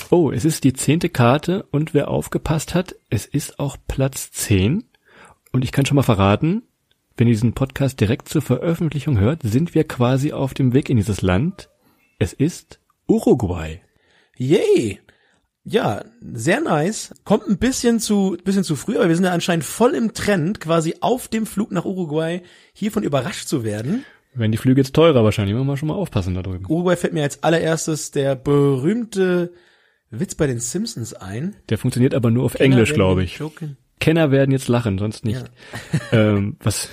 Oh, 0.09 0.31
es 0.31 0.45
ist 0.45 0.63
die 0.63 0.71
zehnte 0.71 1.09
Karte 1.09 1.63
und 1.71 1.93
wer 1.93 2.07
aufgepasst 2.07 2.73
hat, 2.73 2.95
es 3.09 3.25
ist 3.25 3.59
auch 3.59 3.75
Platz 3.89 4.31
zehn. 4.31 4.85
Und 5.51 5.65
ich 5.65 5.73
kann 5.73 5.85
schon 5.85 5.95
mal 5.97 6.03
verraten, 6.03 6.63
wenn 7.17 7.27
ihr 7.27 7.33
diesen 7.33 7.53
Podcast 7.53 7.99
direkt 7.99 8.29
zur 8.29 8.41
Veröffentlichung 8.41 9.19
hört, 9.19 9.41
sind 9.43 9.75
wir 9.75 9.85
quasi 9.85 10.31
auf 10.31 10.53
dem 10.53 10.73
Weg 10.73 10.89
in 10.89 10.95
dieses 10.95 11.21
Land. 11.21 11.69
Es 12.19 12.31
ist 12.31 12.79
Uruguay. 13.07 13.81
Yay. 14.37 14.99
Ja, 15.63 16.05
sehr 16.21 16.61
nice. 16.61 17.13
Kommt 17.25 17.47
ein 17.47 17.57
bisschen 17.57 17.99
zu, 17.99 18.37
bisschen 18.43 18.63
zu 18.63 18.77
früh, 18.77 18.95
aber 18.95 19.09
wir 19.09 19.15
sind 19.15 19.25
ja 19.25 19.33
anscheinend 19.33 19.65
voll 19.65 19.95
im 19.95 20.13
Trend, 20.13 20.61
quasi 20.61 20.95
auf 21.01 21.27
dem 21.27 21.45
Flug 21.45 21.71
nach 21.71 21.83
Uruguay 21.83 22.41
hiervon 22.73 23.03
überrascht 23.03 23.47
zu 23.47 23.65
werden. 23.65 24.05
Wenn 24.33 24.51
die 24.51 24.57
Flüge 24.57 24.79
jetzt 24.79 24.93
teurer 24.93 25.23
wahrscheinlich, 25.23 25.55
müssen 25.55 25.67
wir 25.67 25.77
schon 25.77 25.89
mal 25.89 25.95
aufpassen 25.95 26.35
da 26.35 26.41
drüben. 26.41 26.65
Uruguay 26.69 26.95
fällt 26.95 27.13
mir 27.13 27.23
als 27.23 27.43
allererstes 27.43 28.11
der 28.11 28.35
berühmte 28.35 29.51
Witz 30.09 30.35
bei 30.35 30.47
den 30.47 30.59
Simpsons 30.59 31.13
ein. 31.13 31.55
Der 31.69 31.77
funktioniert 31.77 32.13
aber 32.13 32.31
nur 32.31 32.45
auf 32.45 32.55
Englisch, 32.55 32.93
glaube 32.93 33.23
ich. 33.23 33.37
Joking. 33.37 33.75
Kenner 33.99 34.31
werden 34.31 34.51
jetzt 34.51 34.67
lachen, 34.67 34.97
sonst 34.97 35.25
nicht. 35.25 35.43
ähm, 36.11 36.55
was, 36.59 36.89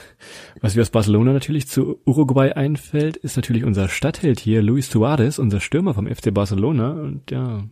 was 0.61 0.75
mir 0.75 0.83
aus 0.83 0.91
Barcelona 0.91 1.33
natürlich 1.33 1.69
zu 1.69 2.01
Uruguay 2.07 2.53
einfällt, 2.53 3.17
ist 3.17 3.37
natürlich 3.37 3.65
unser 3.65 3.89
Stadtheld 3.89 4.41
hier, 4.41 4.63
Luis 4.63 4.91
Suarez, 4.91 5.39
unser 5.39 5.61
Stürmer 5.61 5.95
vom 5.95 6.07
FC 6.07 6.33
Barcelona. 6.33 6.93
Und 6.93 7.31
ja, 7.31 7.65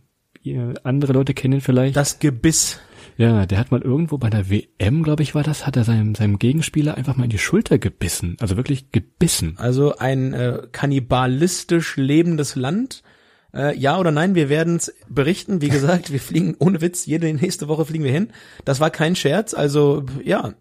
ihr, 0.43 0.75
andere 0.83 1.13
Leute 1.13 1.33
kennen 1.33 1.55
ihn 1.55 1.61
vielleicht. 1.61 1.95
Das 1.95 2.19
Gebiss. 2.19 2.79
ja, 3.17 3.45
der 3.45 3.57
hat 3.57 3.71
mal 3.71 3.81
irgendwo 3.81 4.17
bei 4.17 4.29
der 4.29 4.49
WM, 4.49 5.03
glaube 5.03 5.23
ich, 5.23 5.33
war 5.33 5.43
das, 5.43 5.65
hat 5.65 5.75
er 5.77 5.83
seinem, 5.83 6.15
seinem 6.15 6.37
Gegenspieler 6.37 6.95
einfach 6.95 7.15
mal 7.15 7.25
in 7.25 7.29
die 7.29 7.39
Schulter 7.39 7.79
gebissen. 7.79 8.37
Also 8.39 8.55
wirklich 8.55 8.91
gebissen. 8.91 9.55
Also 9.57 9.97
ein 9.97 10.33
äh, 10.33 10.67
kannibalistisch 10.71 11.97
lebendes 11.97 12.55
Land. 12.55 13.03
Äh, 13.53 13.77
ja 13.77 13.99
oder 13.99 14.11
nein, 14.11 14.35
wir 14.35 14.49
werden 14.49 14.77
es 14.77 14.93
berichten. 15.07 15.61
Wie 15.61 15.69
gesagt, 15.69 16.11
wir 16.11 16.19
fliegen 16.19 16.55
ohne 16.59 16.81
Witz, 16.81 17.05
jede 17.05 17.31
nächste 17.33 17.67
Woche 17.67 17.85
fliegen 17.85 18.03
wir 18.03 18.11
hin. 18.11 18.29
Das 18.65 18.79
war 18.79 18.89
kein 18.89 19.15
Scherz, 19.15 19.53
also 19.53 20.05
ja, 20.23 20.53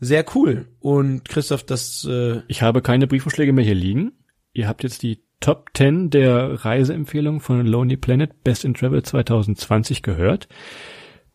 sehr 0.00 0.24
cool. 0.34 0.66
Und 0.80 1.28
Christoph, 1.28 1.64
das 1.64 2.06
äh, 2.08 2.40
Ich 2.48 2.62
habe 2.62 2.82
keine 2.82 3.06
Briefvorschläge 3.06 3.52
mehr 3.52 3.64
hier 3.64 3.74
liegen. 3.74 4.12
Ihr 4.52 4.66
habt 4.66 4.82
jetzt 4.82 5.02
die 5.02 5.22
Top 5.40 5.70
10 5.74 6.10
der 6.10 6.64
Reiseempfehlungen 6.64 7.40
von 7.40 7.64
Lonely 7.64 7.96
Planet 7.96 8.42
Best 8.42 8.64
in 8.64 8.74
Travel 8.74 9.02
2020 9.02 10.02
gehört. 10.02 10.48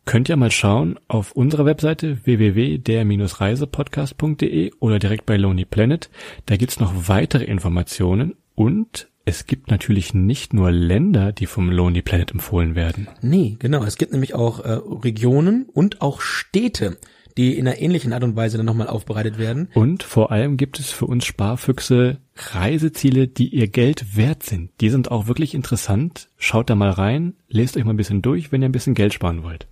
Könnt 0.04 0.28
ihr 0.28 0.36
mal 0.36 0.50
schauen 0.50 1.00
auf 1.08 1.32
unserer 1.32 1.64
Webseite 1.64 2.26
www.der-reisepodcast.de 2.26 4.72
oder 4.78 4.98
direkt 4.98 5.24
bei 5.24 5.38
Lonely 5.38 5.64
Planet. 5.64 6.10
Da 6.44 6.56
gibt's 6.56 6.78
noch 6.78 7.08
weitere 7.08 7.44
Informationen 7.44 8.34
und 8.54 9.08
es 9.24 9.46
gibt 9.46 9.70
natürlich 9.70 10.12
nicht 10.12 10.52
nur 10.52 10.70
Länder, 10.70 11.32
die 11.32 11.46
vom 11.46 11.70
Lonely 11.70 12.02
Planet 12.02 12.32
empfohlen 12.32 12.74
werden. 12.74 13.08
Nee, 13.22 13.56
genau. 13.58 13.84
Es 13.84 13.96
gibt 13.96 14.12
nämlich 14.12 14.34
auch 14.34 14.60
äh, 14.60 14.72
Regionen 14.72 15.66
und 15.72 16.02
auch 16.02 16.20
Städte, 16.20 16.98
die 17.36 17.58
in 17.58 17.66
einer 17.66 17.78
ähnlichen 17.78 18.12
Art 18.12 18.22
und 18.22 18.36
Weise 18.36 18.58
dann 18.58 18.66
nochmal 18.66 18.88
aufbereitet 18.88 19.38
werden. 19.38 19.68
Und 19.74 20.02
vor 20.02 20.30
allem 20.30 20.56
gibt 20.56 20.78
es 20.78 20.90
für 20.90 21.06
uns 21.06 21.24
Sparfüchse 21.24 22.18
Reiseziele, 22.36 23.26
die 23.26 23.48
ihr 23.48 23.68
Geld 23.68 24.16
wert 24.16 24.42
sind. 24.42 24.70
Die 24.80 24.90
sind 24.90 25.10
auch 25.10 25.26
wirklich 25.26 25.54
interessant. 25.54 26.28
Schaut 26.36 26.68
da 26.68 26.74
mal 26.74 26.90
rein, 26.90 27.34
lest 27.48 27.76
euch 27.76 27.84
mal 27.84 27.94
ein 27.94 27.96
bisschen 27.96 28.22
durch, 28.22 28.52
wenn 28.52 28.62
ihr 28.62 28.68
ein 28.68 28.72
bisschen 28.72 28.94
Geld 28.94 29.14
sparen 29.14 29.42
wollt. 29.42 29.66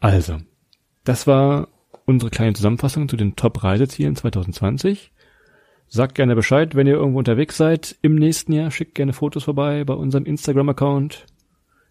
Also, 0.00 0.38
das 1.04 1.26
war 1.26 1.68
unsere 2.04 2.30
kleine 2.30 2.54
Zusammenfassung 2.54 3.08
zu 3.08 3.16
den 3.16 3.36
Top-Reisezielen 3.36 4.16
2020. 4.16 5.12
Sagt 5.94 6.14
gerne 6.14 6.34
Bescheid, 6.34 6.74
wenn 6.74 6.86
ihr 6.86 6.94
irgendwo 6.94 7.18
unterwegs 7.18 7.58
seid 7.58 7.98
im 8.00 8.14
nächsten 8.14 8.54
Jahr. 8.54 8.70
Schickt 8.70 8.94
gerne 8.94 9.12
Fotos 9.12 9.44
vorbei 9.44 9.84
bei 9.84 9.92
unserem 9.92 10.24
Instagram-Account. 10.24 11.26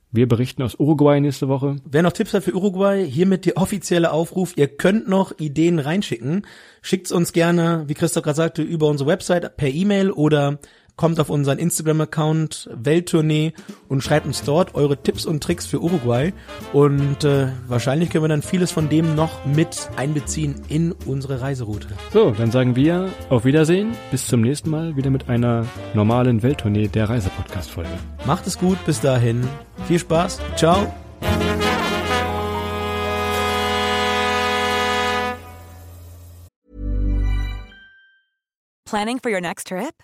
Wir 0.09 0.27
berichten 0.27 0.63
aus 0.63 0.73
Uruguay 0.79 1.19
nächste 1.21 1.47
Woche. 1.49 1.75
Wer 1.85 2.01
noch 2.01 2.11
Tipps 2.11 2.33
hat 2.33 2.43
für 2.43 2.55
Uruguay, 2.55 3.05
hiermit 3.07 3.45
der 3.45 3.57
offizielle 3.57 4.11
Aufruf. 4.11 4.53
Ihr 4.57 4.69
könnt 4.69 5.07
noch 5.07 5.37
Ideen 5.37 5.77
reinschicken. 5.77 6.47
Schickt's 6.81 7.11
uns 7.11 7.31
gerne, 7.31 7.83
wie 7.85 7.93
Christoph 7.93 8.23
gerade 8.23 8.37
sagte, 8.37 8.63
über 8.63 8.87
unsere 8.87 9.07
Website 9.07 9.55
per 9.55 9.69
E-Mail 9.69 10.09
oder 10.09 10.57
kommt 10.95 11.19
auf 11.19 11.29
unseren 11.29 11.57
Instagram-Account 11.57 12.69
Welttournee 12.73 13.53
und 13.87 14.03
schreibt 14.03 14.25
uns 14.25 14.43
dort 14.43 14.75
eure 14.75 15.01
Tipps 15.01 15.25
und 15.25 15.41
Tricks 15.41 15.65
für 15.65 15.81
Uruguay. 15.81 16.33
Und 16.73 17.23
äh, 17.23 17.47
wahrscheinlich 17.67 18.09
können 18.09 18.23
wir 18.23 18.29
dann 18.29 18.41
vieles 18.41 18.71
von 18.71 18.89
dem 18.89 19.15
noch 19.15 19.45
mit 19.45 19.89
einbeziehen 19.95 20.55
in 20.69 20.91
unsere 21.05 21.41
Reiseroute. 21.41 21.87
So, 22.13 22.31
dann 22.31 22.51
sagen 22.51 22.75
wir 22.75 23.09
auf 23.29 23.45
Wiedersehen. 23.45 23.91
Bis 24.11 24.27
zum 24.27 24.41
nächsten 24.41 24.69
Mal 24.69 24.95
wieder 24.95 25.09
mit 25.09 25.29
einer 25.29 25.65
normalen 25.93 26.43
Welttournee 26.43 26.87
der 26.87 27.09
Reisepodcast-Folge. 27.09 27.89
Macht 28.25 28.47
es 28.47 28.57
gut, 28.57 28.77
bis 28.85 29.01
dahin. 29.01 29.47
Viel 29.87 29.99
Spaß. 29.99 30.39
Ciao. 30.55 30.91
Planning 38.91 39.19
for 39.19 39.29
your 39.29 39.39
next 39.39 39.67
trip? 39.67 40.03